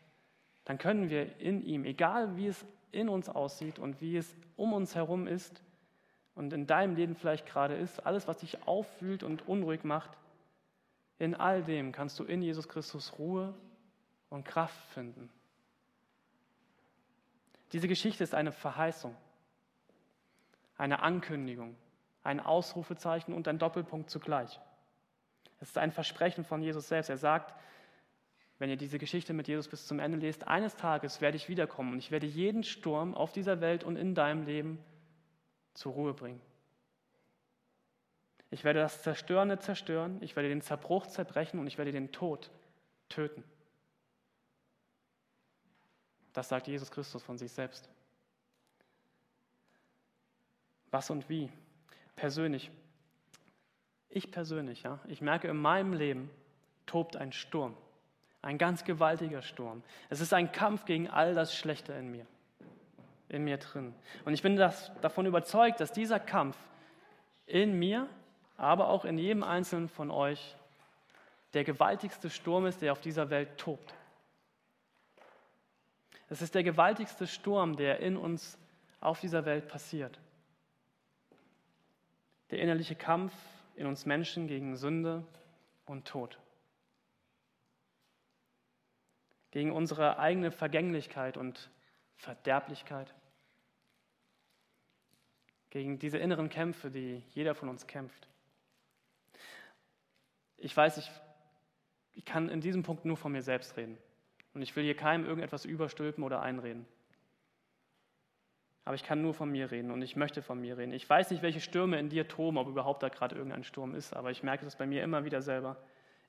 dann 0.64 0.78
können 0.78 1.10
wir 1.10 1.38
in 1.38 1.62
ihm, 1.62 1.84
egal 1.84 2.36
wie 2.36 2.46
es 2.46 2.64
in 2.92 3.08
uns 3.08 3.28
aussieht 3.28 3.78
und 3.78 4.00
wie 4.00 4.16
es 4.16 4.36
um 4.56 4.72
uns 4.72 4.94
herum 4.94 5.26
ist 5.26 5.62
und 6.34 6.52
in 6.52 6.66
deinem 6.66 6.94
Leben 6.94 7.14
vielleicht 7.14 7.46
gerade 7.46 7.74
ist, 7.74 8.06
alles, 8.06 8.28
was 8.28 8.38
dich 8.38 8.66
auffühlt 8.66 9.22
und 9.22 9.48
unruhig 9.48 9.84
macht, 9.84 10.10
in 11.18 11.34
all 11.34 11.62
dem 11.62 11.92
kannst 11.92 12.18
du 12.18 12.24
in 12.24 12.42
Jesus 12.42 12.68
Christus 12.68 13.18
Ruhe 13.18 13.54
und 14.28 14.44
Kraft 14.44 14.84
finden. 14.92 15.30
Diese 17.72 17.88
Geschichte 17.88 18.22
ist 18.22 18.34
eine 18.34 18.52
Verheißung, 18.52 19.16
eine 20.76 21.02
Ankündigung, 21.02 21.76
ein 22.22 22.40
Ausrufezeichen 22.40 23.32
und 23.32 23.48
ein 23.48 23.58
Doppelpunkt 23.58 24.10
zugleich. 24.10 24.60
Es 25.60 25.68
ist 25.68 25.78
ein 25.78 25.92
Versprechen 25.92 26.44
von 26.44 26.62
Jesus 26.62 26.88
selbst. 26.88 27.08
Er 27.08 27.16
sagt, 27.16 27.54
wenn 28.58 28.68
ihr 28.68 28.76
diese 28.76 28.98
Geschichte 28.98 29.32
mit 29.32 29.48
Jesus 29.48 29.68
bis 29.68 29.86
zum 29.86 29.98
Ende 29.98 30.18
lest, 30.18 30.46
eines 30.46 30.76
Tages 30.76 31.20
werde 31.20 31.36
ich 31.36 31.48
wiederkommen 31.48 31.92
und 31.92 31.98
ich 31.98 32.10
werde 32.10 32.26
jeden 32.26 32.62
Sturm 32.62 33.14
auf 33.14 33.32
dieser 33.32 33.60
Welt 33.60 33.84
und 33.84 33.96
in 33.96 34.14
deinem 34.14 34.44
Leben 34.44 34.78
zur 35.74 35.92
Ruhe 35.92 36.14
bringen. 36.14 36.40
Ich 38.50 38.64
werde 38.64 38.80
das 38.80 39.02
Zerstörende 39.02 39.58
zerstören, 39.58 40.18
ich 40.20 40.36
werde 40.36 40.50
den 40.50 40.60
Zerbruch 40.60 41.06
zerbrechen 41.06 41.58
und 41.58 41.66
ich 41.66 41.78
werde 41.78 41.90
den 41.90 42.12
Tod 42.12 42.50
töten. 43.08 43.42
Das 46.32 46.48
sagt 46.48 46.66
Jesus 46.66 46.90
Christus 46.90 47.22
von 47.22 47.38
sich 47.38 47.52
selbst. 47.52 47.88
Was 50.90 51.10
und 51.10 51.28
wie? 51.28 51.50
Persönlich. 52.16 52.70
Ich 54.08 54.30
persönlich, 54.30 54.82
ja, 54.82 54.98
ich 55.08 55.22
merke 55.22 55.48
in 55.48 55.56
meinem 55.56 55.94
Leben 55.94 56.30
tobt 56.84 57.16
ein 57.16 57.32
Sturm, 57.32 57.74
ein 58.42 58.58
ganz 58.58 58.84
gewaltiger 58.84 59.40
Sturm. 59.40 59.82
Es 60.10 60.20
ist 60.20 60.34
ein 60.34 60.52
Kampf 60.52 60.84
gegen 60.84 61.08
all 61.08 61.34
das 61.34 61.56
Schlechte 61.56 61.94
in 61.94 62.10
mir, 62.10 62.26
in 63.30 63.44
mir 63.44 63.56
drin. 63.56 63.94
Und 64.26 64.34
ich 64.34 64.42
bin 64.42 64.56
das, 64.56 64.92
davon 65.00 65.24
überzeugt, 65.24 65.80
dass 65.80 65.92
dieser 65.92 66.20
Kampf 66.20 66.58
in 67.46 67.78
mir 67.78 68.06
aber 68.58 68.88
auch 68.88 69.06
in 69.06 69.16
jedem 69.16 69.42
einzelnen 69.42 69.88
von 69.88 70.10
euch 70.10 70.56
der 71.54 71.64
gewaltigste 71.64 72.28
Sturm 72.28 72.66
ist, 72.66 72.82
der 72.82 72.92
auf 72.92 73.00
dieser 73.00 73.30
Welt 73.30 73.56
tobt. 73.56 73.94
Es 76.32 76.42
ist 76.42 76.54
der 76.54 76.62
gewaltigste 76.62 77.26
Sturm, 77.26 77.76
der 77.76 78.00
in 78.00 78.16
uns 78.16 78.58
auf 79.00 79.20
dieser 79.20 79.44
Welt 79.44 79.68
passiert. 79.68 80.18
Der 82.50 82.58
innerliche 82.60 82.94
Kampf 82.96 83.32
in 83.76 83.86
uns 83.86 84.06
Menschen 84.06 84.46
gegen 84.46 84.76
Sünde 84.76 85.26
und 85.84 86.06
Tod. 86.06 86.38
Gegen 89.50 89.72
unsere 89.72 90.18
eigene 90.18 90.50
Vergänglichkeit 90.50 91.36
und 91.36 91.70
Verderblichkeit. 92.16 93.14
Gegen 95.70 95.98
diese 95.98 96.18
inneren 96.18 96.48
Kämpfe, 96.48 96.90
die 96.90 97.22
jeder 97.34 97.54
von 97.54 97.68
uns 97.68 97.86
kämpft 97.86 98.26
ich 100.62 100.76
weiß, 100.76 100.98
ich, 100.98 101.10
ich 102.12 102.24
kann 102.24 102.48
in 102.48 102.60
diesem 102.60 102.82
Punkt 102.82 103.04
nur 103.04 103.16
von 103.16 103.32
mir 103.32 103.42
selbst 103.42 103.76
reden. 103.76 103.98
Und 104.54 104.62
ich 104.62 104.74
will 104.76 104.84
hier 104.84 104.96
keinem 104.96 105.24
irgendetwas 105.24 105.64
überstülpen 105.64 106.24
oder 106.24 106.42
einreden. 106.42 106.86
Aber 108.84 108.94
ich 108.94 109.04
kann 109.04 109.22
nur 109.22 109.32
von 109.32 109.50
mir 109.50 109.70
reden 109.70 109.90
und 109.90 110.02
ich 110.02 110.16
möchte 110.16 110.42
von 110.42 110.60
mir 110.60 110.76
reden. 110.76 110.92
Ich 110.92 111.08
weiß 111.08 111.30
nicht, 111.30 111.42
welche 111.42 111.60
Stürme 111.60 111.98
in 111.98 112.08
dir 112.08 112.26
toben, 112.26 112.58
ob 112.58 112.66
überhaupt 112.66 113.02
da 113.02 113.08
gerade 113.08 113.36
irgendein 113.36 113.64
Sturm 113.64 113.94
ist, 113.94 114.12
aber 114.12 114.30
ich 114.30 114.42
merke 114.42 114.64
das 114.64 114.76
bei 114.76 114.86
mir 114.86 115.04
immer 115.04 115.24
wieder 115.24 115.40
selber. 115.40 115.76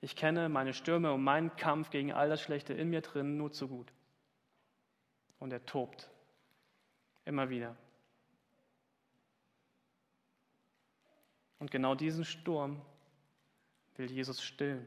Ich 0.02 0.16
kenne 0.16 0.50
meine 0.50 0.74
Stürme 0.74 1.14
und 1.14 1.24
meinen 1.24 1.56
Kampf 1.56 1.90
gegen 1.90 2.14
all 2.14 2.30
das 2.30 2.42
Schlechte 2.42 2.74
in 2.74 2.90
mir 2.90 3.02
drin 3.02 3.38
nur 3.38 3.52
zu 3.52 3.68
gut. 3.68 3.92
Und 5.40 5.52
er 5.52 5.66
tobt. 5.66 6.10
Immer 7.26 7.50
wieder. 7.50 7.76
Und 11.60 11.72
genau 11.72 11.96
diesen 11.96 12.26
Sturm 12.26 12.82
will 13.96 14.12
Jesus 14.12 14.44
stillen. 14.44 14.86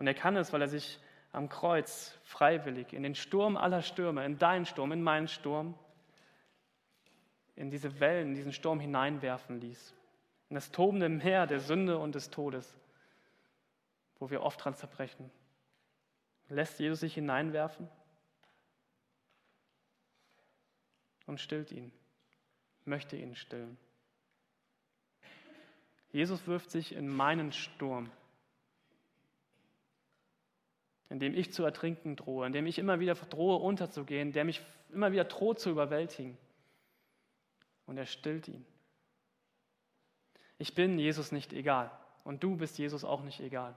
Und 0.00 0.06
er 0.06 0.14
kann 0.14 0.34
es, 0.36 0.52
weil 0.52 0.62
er 0.62 0.68
sich 0.68 0.98
am 1.30 1.50
Kreuz 1.50 2.18
freiwillig 2.24 2.94
in 2.94 3.02
den 3.02 3.14
Sturm 3.14 3.58
aller 3.58 3.82
Stürme, 3.82 4.24
in 4.24 4.38
deinen 4.38 4.64
Sturm, 4.64 4.92
in 4.92 5.02
meinen 5.02 5.28
Sturm, 5.28 5.78
in 7.54 7.70
diese 7.70 8.00
Wellen, 8.00 8.28
in 8.28 8.34
diesen 8.34 8.54
Sturm 8.54 8.80
hineinwerfen 8.80 9.60
ließ. 9.60 9.94
In 10.48 10.54
das 10.54 10.72
tobende 10.72 11.10
Meer 11.10 11.46
der 11.46 11.60
Sünde 11.60 11.98
und 11.98 12.14
des 12.14 12.30
Todes, 12.30 12.74
wo 14.18 14.30
wir 14.30 14.42
oft 14.42 14.64
dran 14.64 14.74
zerbrechen. 14.74 15.30
Lässt 16.48 16.80
Jesus 16.80 17.00
sich 17.00 17.14
hineinwerfen 17.14 17.86
und 21.26 21.40
stillt 21.40 21.70
ihn, 21.72 21.92
möchte 22.86 23.16
ihn 23.16 23.36
stillen. 23.36 23.76
Jesus 26.10 26.46
wirft 26.46 26.70
sich 26.70 26.92
in 26.92 27.06
meinen 27.06 27.52
Sturm, 27.52 28.10
in 31.10 31.18
dem 31.18 31.34
ich 31.34 31.52
zu 31.52 31.64
ertrinken 31.64 32.16
drohe, 32.16 32.46
in 32.46 32.52
dem 32.52 32.66
ich 32.66 32.78
immer 32.78 33.00
wieder 33.00 33.14
drohe 33.14 33.56
unterzugehen, 33.56 34.32
der 34.32 34.44
mich 34.44 34.62
immer 34.92 35.12
wieder 35.12 35.24
droht 35.24 35.58
zu 35.58 35.70
überwältigen. 35.70 36.38
Und 37.86 37.98
er 37.98 38.06
stillt 38.06 38.48
ihn. 38.48 38.64
Ich 40.58 40.74
bin 40.74 40.98
Jesus 40.98 41.32
nicht 41.32 41.52
egal 41.52 41.90
und 42.22 42.42
du 42.44 42.56
bist 42.56 42.78
Jesus 42.78 43.02
auch 43.04 43.22
nicht 43.22 43.40
egal. 43.40 43.74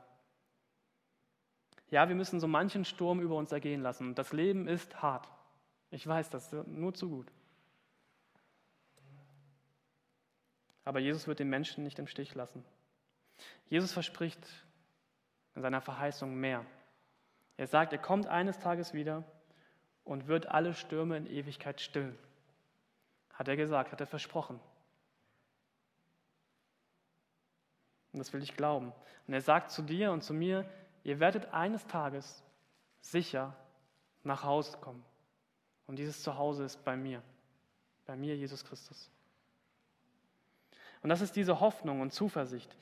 Ja, 1.90 2.08
wir 2.08 2.16
müssen 2.16 2.40
so 2.40 2.48
manchen 2.48 2.86
Sturm 2.86 3.20
über 3.20 3.36
uns 3.36 3.52
ergehen 3.52 3.82
lassen. 3.82 4.16
Das 4.16 4.32
Leben 4.34 4.68
ist 4.68 5.02
hart. 5.02 5.28
Ich 5.92 6.06
weiß 6.06 6.30
das 6.30 6.52
nur 6.66 6.94
zu 6.94 7.10
gut. 7.10 7.32
Aber 10.86 11.00
Jesus 11.00 11.28
wird 11.28 11.40
den 11.40 11.50
Menschen 11.50 11.84
nicht 11.84 12.00
im 12.00 12.08
Stich 12.08 12.36
lassen. 12.36 12.64
Jesus 13.70 13.94
verspricht 13.94 14.40
in 15.56 15.62
seiner 15.62 15.82
Verheißung 15.82 16.36
mehr. 16.36 16.66
Er 17.58 17.68
sagt, 17.68 17.94
er 17.94 18.00
kommt 18.00 18.28
eines 18.28 18.60
Tages 18.60 18.94
wieder 18.94 19.24
und 20.04 20.28
wird 20.28 20.48
alle 20.48 20.74
Stürme 20.74 21.18
in 21.18 21.28
Ewigkeit 21.28 21.82
stillen. 21.82 22.18
Hat 23.34 23.48
er 23.48 23.56
gesagt, 23.56 23.92
hat 23.92 24.02
er 24.02 24.08
versprochen. 24.08 24.60
Und 28.12 28.20
das 28.20 28.32
will 28.34 28.44
ich 28.44 28.56
glauben. 28.56 28.94
Und 29.28 29.34
er 29.34 29.42
sagt 29.42 29.72
zu 29.72 29.82
dir 29.82 30.12
und 30.12 30.24
zu 30.24 30.34
mir, 30.34 30.70
ihr 31.04 31.20
werdet 31.20 31.54
eines 31.54 31.86
Tages 31.88 32.44
sicher 33.02 33.56
nach 34.24 34.44
Hause 34.44 34.78
kommen. 34.78 35.04
Und 35.88 35.98
dieses 35.98 36.22
Zuhause 36.24 36.64
ist 36.64 36.84
bei 36.84 36.96
mir, 36.96 37.22
bei 38.06 38.16
mir 38.16 38.36
Jesus 38.36 38.64
Christus. 38.64 39.10
Und 41.02 41.10
das 41.10 41.22
ist 41.22 41.36
diese 41.36 41.60
Hoffnung 41.60 42.02
und 42.02 42.14
Zuversicht, 42.14 42.76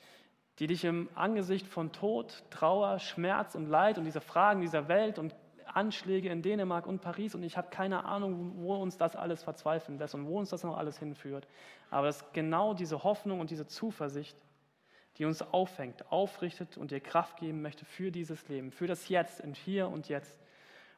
die 0.58 0.66
dich 0.66 0.84
im 0.84 1.08
Angesicht 1.14 1.66
von 1.66 1.92
Tod, 1.92 2.42
Trauer, 2.50 2.98
Schmerz 2.98 3.54
und 3.54 3.66
Leid 3.66 3.98
und 3.98 4.04
diese 4.04 4.20
Fragen 4.20 4.60
dieser 4.60 4.88
Welt 4.88 5.18
und 5.18 5.34
Anschläge 5.66 6.28
in 6.28 6.42
Dänemark 6.42 6.86
und 6.86 7.00
Paris 7.00 7.34
und 7.34 7.42
ich 7.42 7.56
habe 7.56 7.70
keine 7.70 8.04
Ahnung, 8.04 8.52
wo 8.56 8.74
uns 8.74 8.98
das 8.98 9.16
alles 9.16 9.42
verzweifeln 9.42 9.98
lässt 9.98 10.14
und 10.14 10.26
wo 10.26 10.38
uns 10.38 10.50
das 10.50 10.64
noch 10.64 10.76
alles 10.76 10.98
hinführt. 10.98 11.46
Aber 11.90 12.08
es 12.08 12.18
ist 12.18 12.32
genau 12.34 12.74
diese 12.74 13.02
Hoffnung 13.04 13.40
und 13.40 13.50
diese 13.50 13.66
Zuversicht, 13.66 14.36
die 15.16 15.24
uns 15.24 15.42
auffängt, 15.42 16.10
aufrichtet 16.10 16.76
und 16.76 16.90
dir 16.90 17.00
Kraft 17.00 17.38
geben 17.38 17.62
möchte 17.62 17.84
für 17.84 18.10
dieses 18.10 18.48
Leben, 18.48 18.70
für 18.70 18.86
das 18.86 19.08
Jetzt, 19.08 19.40
im 19.40 19.54
Hier 19.54 19.88
und 19.88 20.08
Jetzt. 20.08 20.40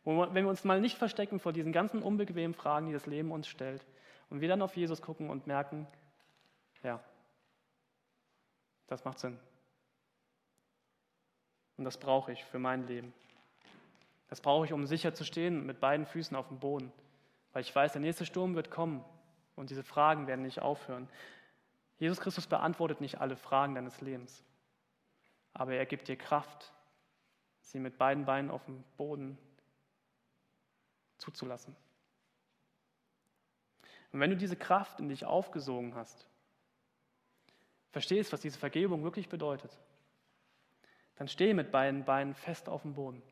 Wenn 0.05 0.35
wir 0.35 0.49
uns 0.49 0.64
mal 0.64 0.81
nicht 0.81 0.99
verstecken 0.99 1.40
vor 1.40 1.53
diesen 1.53 1.73
ganzen 1.73 2.03
unbequemen 2.03 2.55
Fragen, 2.55 2.87
die 2.87 2.93
das 2.93 3.07
Leben 3.07 3.33
uns 3.33 3.49
stellt 3.49 3.85
und 4.29 4.40
wir 4.40 4.49
dann 4.49 4.62
auf 4.62 4.77
Jesus 4.77 5.01
gucken 5.01 5.31
und 5.31 5.47
merken, 5.47 5.87
ja, 6.83 7.01
das 8.87 9.05
macht 9.05 9.18
Sinn. 9.18 9.38
Und 11.77 11.85
das 11.85 11.99
brauche 11.99 12.33
ich 12.33 12.44
für 12.44 12.59
mein 12.59 12.87
Leben. 12.87 13.12
Das 14.29 14.40
brauche 14.40 14.64
ich, 14.64 14.73
um 14.73 14.87
sicher 14.87 15.14
zu 15.14 15.25
stehen 15.25 15.66
mit 15.66 15.81
beiden 15.81 16.07
Füßen 16.07 16.37
auf 16.37 16.49
dem 16.49 16.59
Boden. 16.59 16.92
Weil 17.53 17.62
ich 17.62 17.75
weiß, 17.75 17.92
der 17.92 18.01
nächste 18.01 18.27
Sturm 18.27 18.55
wird 18.55 18.70
kommen 18.70 19.05
und 19.57 19.70
diese 19.70 19.85
Fragen 19.85 20.27
werden 20.27 20.42
nicht 20.42 20.61
aufhören. 20.61 21.09
Jesus 21.99 22.20
Christus 22.20 22.47
beantwortet 22.47 23.01
nicht 23.01 23.20
alle 23.20 23.37
Fragen 23.37 23.75
deines 23.75 24.01
Lebens. 24.01 24.42
Aber 25.53 25.75
er 25.75 25.87
gibt 25.87 26.09
dir 26.09 26.16
Kraft, 26.16 26.73
sie 27.61 27.79
mit 27.79 27.97
beiden 27.97 28.25
Beinen 28.25 28.51
auf 28.51 28.64
dem 28.64 28.83
Boden 28.97 29.38
zuzulassen. 31.18 31.77
Und 34.12 34.20
wenn 34.20 34.31
du 34.31 34.37
diese 34.37 34.57
Kraft 34.57 35.01
in 35.01 35.09
dich 35.09 35.25
aufgesogen 35.25 35.94
hast, 35.94 36.29
verstehst, 37.94 38.33
was 38.33 38.40
diese 38.40 38.59
Vergebung 38.59 39.04
wirklich 39.04 39.28
bedeutet, 39.28 39.70
dann 41.14 41.28
steh 41.28 41.54
mit 41.54 41.70
beiden 41.70 42.04
Beinen 42.04 42.35
fest 42.35 42.68
auf 42.68 42.83
dem 42.83 42.94
Boden, 42.94 43.22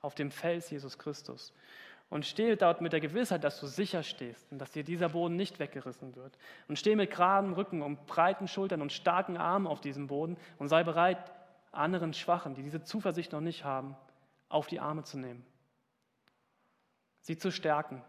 auf 0.00 0.14
dem 0.14 0.30
Fels 0.30 0.70
Jesus 0.70 0.96
Christus 0.98 1.52
Und 2.08 2.24
steh 2.24 2.56
dort 2.56 2.80
mit 2.80 2.94
der 2.94 3.00
Gewissheit, 3.00 3.44
dass 3.44 3.60
du 3.60 3.66
sicher 3.66 4.02
stehst 4.02 4.50
und 4.50 4.58
dass 4.58 4.70
dir 4.70 4.84
dieser 4.84 5.10
Boden 5.10 5.36
nicht 5.36 5.58
weggerissen 5.58 6.16
wird. 6.16 6.38
Und 6.66 6.78
steh 6.78 6.96
mit 6.96 7.10
geradem 7.10 7.52
Rücken 7.52 7.82
und 7.82 8.06
breiten 8.06 8.48
Schultern 8.48 8.80
und 8.80 8.90
starken 8.90 9.36
Armen 9.36 9.66
auf 9.66 9.82
diesem 9.82 10.06
Boden 10.06 10.38
und 10.58 10.68
sei 10.68 10.82
bereit, 10.82 11.30
anderen 11.70 12.14
Schwachen, 12.14 12.54
die 12.54 12.62
diese 12.62 12.82
Zuversicht 12.82 13.32
noch 13.32 13.42
nicht 13.42 13.64
haben, 13.64 13.94
auf 14.48 14.66
die 14.66 14.80
Arme 14.80 15.04
zu 15.04 15.18
nehmen. 15.18 15.44
Sie 17.20 17.36
zu 17.36 17.52
stärken, 17.52 18.02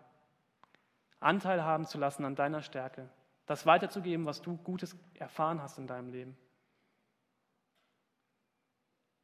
Anteil 1.19 1.65
haben 1.65 1.85
zu 1.85 1.97
lassen 1.97 2.23
an 2.23 2.35
deiner 2.35 2.61
Stärke, 2.61 3.09
das 3.49 3.65
weiterzugeben, 3.65 4.27
was 4.27 4.43
du 4.43 4.57
Gutes 4.57 4.95
erfahren 5.15 5.59
hast 5.59 5.79
in 5.79 5.87
deinem 5.87 6.11
Leben. 6.11 6.37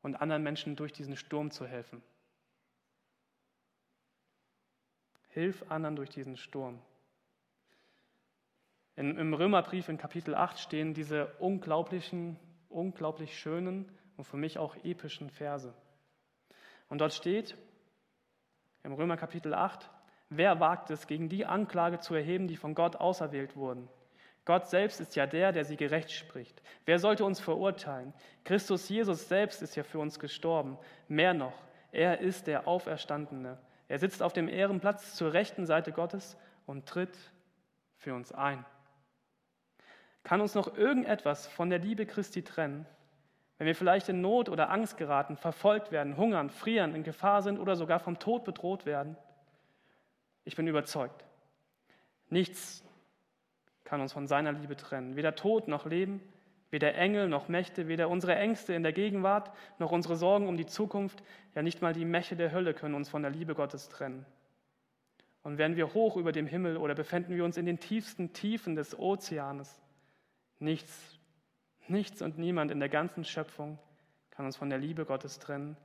Und 0.02 0.16
anderen 0.16 0.42
Menschen 0.42 0.76
durch 0.76 0.92
diesen 0.92 1.16
Sturm 1.16 1.52
zu 1.52 1.68
helfen. 1.68 2.02
Hilf 5.28 5.70
anderen 5.70 5.96
durch 5.96 6.10
diesen 6.10 6.38
Sturm. 6.38 6.82
In, 8.96 9.16
Im 9.16 9.36
Römerbrief 9.36 9.90
in 9.90 10.00
Kapitel 10.00 10.34
8 10.34 10.58
stehen 10.58 10.96
diese 10.96 11.28
unglaublichen, 11.36 12.40
unglaublich 12.68 13.38
schönen 13.38 13.96
und 14.18 14.24
für 14.24 14.38
mich 14.38 14.58
auch 14.58 14.76
epischen 14.84 15.30
Verse. 15.30 15.72
Und 16.90 16.98
dort 16.98 17.14
steht 17.14 17.56
im 18.82 18.94
Römer 18.94 19.18
Kapitel 19.18 19.54
8, 19.54 19.88
wer 20.30 20.60
wagt 20.60 20.90
es, 20.90 21.06
gegen 21.06 21.30
die 21.30 21.46
Anklage 21.46 22.00
zu 22.00 22.16
erheben, 22.16 22.48
die 22.48 22.58
von 22.58 22.74
Gott 22.74 22.96
auserwählt 22.96 23.56
wurden? 23.56 23.88
Gott 24.46 24.68
selbst 24.68 25.02
ist 25.02 25.16
ja 25.16 25.26
der, 25.26 25.52
der 25.52 25.66
sie 25.66 25.76
gerecht 25.76 26.12
spricht. 26.12 26.62
Wer 26.86 27.00
sollte 27.00 27.26
uns 27.26 27.40
verurteilen? 27.40 28.14
Christus 28.44 28.88
Jesus 28.88 29.28
selbst 29.28 29.62
ist 29.62 29.76
ja 29.76 29.84
für 29.84 30.00
uns 30.00 30.20
gestorben. 30.20 30.78
Mehr 31.08 31.34
noch, 31.34 31.54
er 31.92 32.20
ist 32.20 32.48
der 32.48 32.68
Auferstandene 32.68 33.58
er 33.88 34.00
sitzt 34.00 34.24
auf 34.24 34.34
dem 34.34 34.48
Ehrenplatz 34.48 35.16
zur 35.16 35.34
rechten 35.34 35.66
Seite 35.66 35.92
Gottes 35.92 36.38
und 36.66 36.88
tritt 36.88 37.18
für 37.98 38.14
uns 38.14 38.32
ein. 38.32 38.66
Kann 40.24 40.42
uns 40.42 40.56
noch 40.56 40.76
irgendetwas 40.76 41.46
von 41.48 41.70
der 41.70 41.80
Liebe 41.80 42.06
Christi 42.06 42.42
trennen, 42.42 42.88
wenn 43.58 43.68
wir 43.68 43.76
vielleicht 43.76 44.10
in 44.10 44.22
Not 44.22 44.50
oder 44.50 44.72
Angst 44.72 44.98
geraten, 44.98 45.38
verfolgt 45.38 45.92
werden, 45.92 46.18
hungern, 46.18 46.50
frieren, 46.50 46.96
in 46.96 47.04
Gefahr 47.04 47.42
sind 47.42 47.60
oder 47.60 47.76
sogar 47.76 48.00
vom 48.00 48.20
Tod 48.20 48.44
bedroht 48.44 48.86
werden? 48.86 49.16
Ich 50.44 50.56
bin 50.56 50.68
überzeugt, 50.68 51.24
nichts 52.30 52.84
kann 53.86 54.02
uns 54.02 54.12
von 54.12 54.28
seiner 54.28 54.52
Liebe 54.52 54.76
trennen, 54.76 55.15
weder 55.15 55.36
Tod 55.36 55.69
noch 55.69 55.86
Leben, 55.86 56.21
Weder 56.76 56.95
Engel 56.95 57.30
noch 57.30 57.48
Mächte, 57.48 57.88
weder 57.88 58.10
unsere 58.10 58.36
Ängste 58.36 58.74
in 58.74 58.84
der 58.84 58.91
Gegenwart 58.91 59.50
noch 59.80 59.93
unsere 59.93 60.17
Sorgen 60.17 60.48
um 60.48 60.58
die 60.58 60.65
Zukunft, 60.65 61.24
ja 61.54 61.62
nicht 61.62 61.82
mal 61.82 61.93
die 61.93 62.04
Mächte 62.04 62.36
der 62.36 62.52
Hölle 62.52 62.74
können 62.74 62.95
uns 62.95 63.08
von 63.08 63.21
der 63.21 63.32
Liebe 63.32 63.56
Gottes 63.56 63.88
trennen. 63.88 64.26
Und 65.41 65.58
wären 65.58 65.76
wir 65.76 65.93
hoch 65.93 66.17
über 66.17 66.34
dem 66.34 66.48
Himmel 66.48 66.76
oder 66.76 66.95
befänden 66.95 67.36
wir 67.36 67.45
uns 67.45 67.56
in 67.56 67.65
den 67.65 67.80
tiefsten 67.80 68.34
Tiefen 68.34 68.76
des 68.76 68.98
Ozeanes, 69.00 69.82
nichts, 70.60 71.17
nichts 71.88 72.21
und 72.21 72.38
niemand 72.39 72.71
in 72.71 72.82
der 72.82 72.89
ganzen 72.89 73.24
Schöpfung 73.24 73.80
kann 74.32 74.45
uns 74.45 74.58
von 74.58 74.69
der 74.69 74.80
Liebe 74.80 75.06
Gottes 75.06 75.39
trennen, 75.39 75.78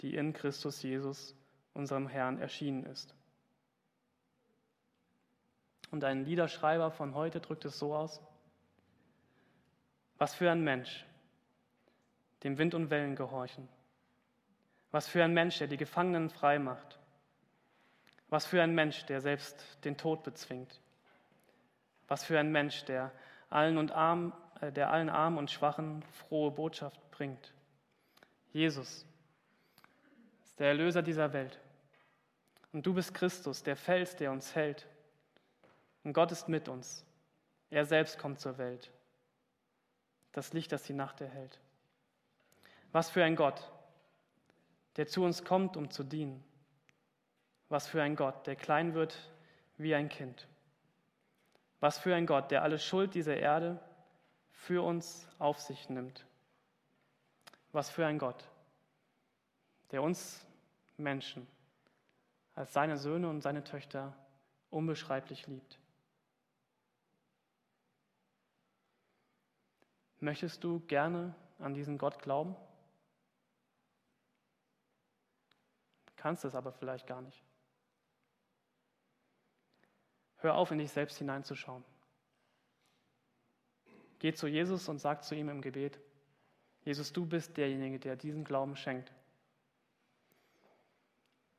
die 0.00 0.14
in 0.14 0.32
Christus 0.32 0.82
Jesus, 0.82 1.36
unserem 1.74 2.08
Herrn, 2.08 2.38
erschienen 2.38 2.84
ist. 2.84 3.14
Und 5.90 6.04
ein 6.04 6.24
Liederschreiber 6.24 6.90
von 6.90 7.14
heute 7.14 7.40
drückt 7.40 7.64
es 7.64 7.78
so 7.78 7.94
aus, 7.94 8.20
was 10.18 10.34
für 10.34 10.50
ein 10.50 10.62
Mensch, 10.62 11.04
dem 12.44 12.58
Wind 12.58 12.74
und 12.74 12.90
Wellen 12.90 13.16
gehorchen. 13.16 13.68
Was 14.90 15.08
für 15.08 15.24
ein 15.24 15.32
Mensch, 15.32 15.58
der 15.58 15.66
die 15.66 15.76
Gefangenen 15.76 16.30
frei 16.30 16.58
macht. 16.58 16.98
Was 18.28 18.46
für 18.46 18.62
ein 18.62 18.74
Mensch, 18.74 19.04
der 19.06 19.20
selbst 19.20 19.84
den 19.84 19.96
Tod 19.96 20.22
bezwingt. 20.22 20.80
Was 22.08 22.24
für 22.24 22.38
ein 22.38 22.52
Mensch, 22.52 22.84
der 22.84 23.12
allen, 23.50 23.78
und 23.78 23.92
arm, 23.92 24.32
äh, 24.60 24.72
der 24.72 24.90
allen 24.90 25.08
Armen 25.08 25.38
und 25.38 25.50
Schwachen 25.50 26.02
frohe 26.02 26.50
Botschaft 26.50 27.00
bringt. 27.10 27.52
Jesus 28.52 29.06
ist 30.44 30.58
der 30.58 30.68
Erlöser 30.68 31.02
dieser 31.02 31.32
Welt. 31.32 31.60
Und 32.72 32.86
du 32.86 32.94
bist 32.94 33.14
Christus, 33.14 33.62
der 33.62 33.76
Fels, 33.76 34.16
der 34.16 34.30
uns 34.30 34.54
hält. 34.54 34.86
Und 36.04 36.12
Gott 36.12 36.32
ist 36.32 36.48
mit 36.48 36.68
uns. 36.68 37.04
Er 37.70 37.84
selbst 37.84 38.18
kommt 38.18 38.40
zur 38.40 38.58
Welt 38.58 38.90
das 40.32 40.52
Licht, 40.52 40.72
das 40.72 40.84
die 40.84 40.92
Nacht 40.92 41.20
erhält. 41.20 41.58
Was 42.92 43.10
für 43.10 43.24
ein 43.24 43.36
Gott, 43.36 43.70
der 44.96 45.06
zu 45.06 45.24
uns 45.24 45.44
kommt, 45.44 45.76
um 45.76 45.90
zu 45.90 46.04
dienen. 46.04 46.44
Was 47.68 47.86
für 47.86 48.02
ein 48.02 48.16
Gott, 48.16 48.46
der 48.46 48.56
klein 48.56 48.94
wird 48.94 49.16
wie 49.76 49.94
ein 49.94 50.08
Kind. 50.08 50.46
Was 51.80 51.98
für 51.98 52.14
ein 52.14 52.26
Gott, 52.26 52.50
der 52.50 52.62
alle 52.62 52.78
Schuld 52.78 53.14
dieser 53.14 53.36
Erde 53.36 53.80
für 54.52 54.82
uns 54.82 55.28
auf 55.38 55.60
sich 55.60 55.88
nimmt. 55.88 56.26
Was 57.72 57.90
für 57.90 58.06
ein 58.06 58.18
Gott, 58.18 58.44
der 59.92 60.02
uns 60.02 60.44
Menschen 60.96 61.46
als 62.54 62.72
seine 62.72 62.98
Söhne 62.98 63.28
und 63.28 63.40
seine 63.40 63.64
Töchter 63.64 64.14
unbeschreiblich 64.70 65.46
liebt. 65.46 65.79
Möchtest 70.20 70.62
du 70.62 70.80
gerne 70.80 71.34
an 71.58 71.74
diesen 71.74 71.98
Gott 71.98 72.20
glauben? 72.20 72.54
Kannst 76.16 76.44
es 76.44 76.54
aber 76.54 76.72
vielleicht 76.72 77.06
gar 77.06 77.22
nicht. 77.22 77.42
Hör 80.36 80.54
auf, 80.54 80.70
in 80.70 80.78
dich 80.78 80.90
selbst 80.90 81.18
hineinzuschauen. 81.18 81.84
Geh 84.18 84.34
zu 84.34 84.46
Jesus 84.46 84.88
und 84.88 84.98
sag 84.98 85.24
zu 85.24 85.34
ihm 85.34 85.48
im 85.48 85.62
Gebet, 85.62 85.98
Jesus, 86.82 87.12
du 87.12 87.26
bist 87.26 87.56
derjenige, 87.56 87.98
der 87.98 88.16
diesen 88.16 88.44
Glauben 88.44 88.76
schenkt. 88.76 89.12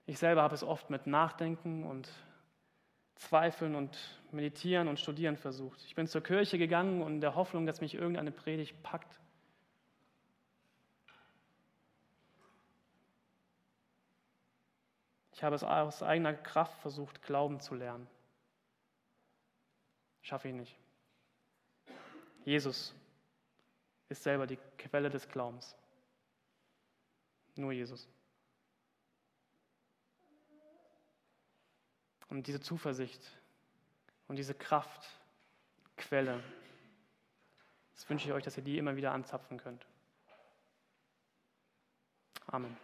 Ich 0.06 0.19
selber 0.19 0.41
habe 0.41 0.56
es 0.56 0.63
oft 0.63 0.89
mit 0.89 1.08
Nachdenken 1.08 1.84
und 1.84 2.10
Zweifeln 3.21 3.75
und 3.75 3.95
Meditieren 4.31 4.88
und 4.88 4.99
Studieren 4.99 5.38
versucht. 5.38 5.84
Ich 5.86 5.93
bin 5.93 6.07
zur 6.07 6.23
Kirche 6.23 6.57
gegangen 6.57 7.03
und 7.03 7.13
in 7.13 7.21
der 7.21 7.36
Hoffnung, 7.36 7.67
dass 7.67 7.79
mich 7.79 7.93
irgendeine 7.93 8.31
Predigt 8.31 8.81
packt. 8.81 9.19
Ich 15.34 15.43
habe 15.43 15.55
es 15.55 15.63
aus 15.63 16.01
eigener 16.01 16.34
Kraft 16.34 16.79
versucht, 16.81 17.21
Glauben 17.21 17.60
zu 17.60 17.75
lernen. 17.75 18.07
Schaffe 20.21 20.47
ich 20.47 20.55
nicht. 20.55 20.75
Jesus 22.43 22.95
ist 24.10 24.23
selber 24.23 24.47
die 24.47 24.57
Quelle 24.77 25.12
des 25.12 25.29
Glaubens. 25.29 25.75
Nur 27.55 27.71
Jesus. 27.71 28.07
Und 32.32 32.48
diese 32.48 32.62
Zuversicht 32.62 33.22
und 34.30 34.38
diese 34.38 34.54
Kraftquelle, 34.54 36.41
das 37.94 38.10
wünsche 38.10 38.28
ich 38.28 38.34
euch, 38.34 38.44
dass 38.44 38.56
ihr 38.56 38.63
die 38.63 38.78
immer 38.78 38.96
wieder 38.96 39.12
anzapfen 39.12 39.58
könnt. 39.58 39.86
Amen. 42.48 42.78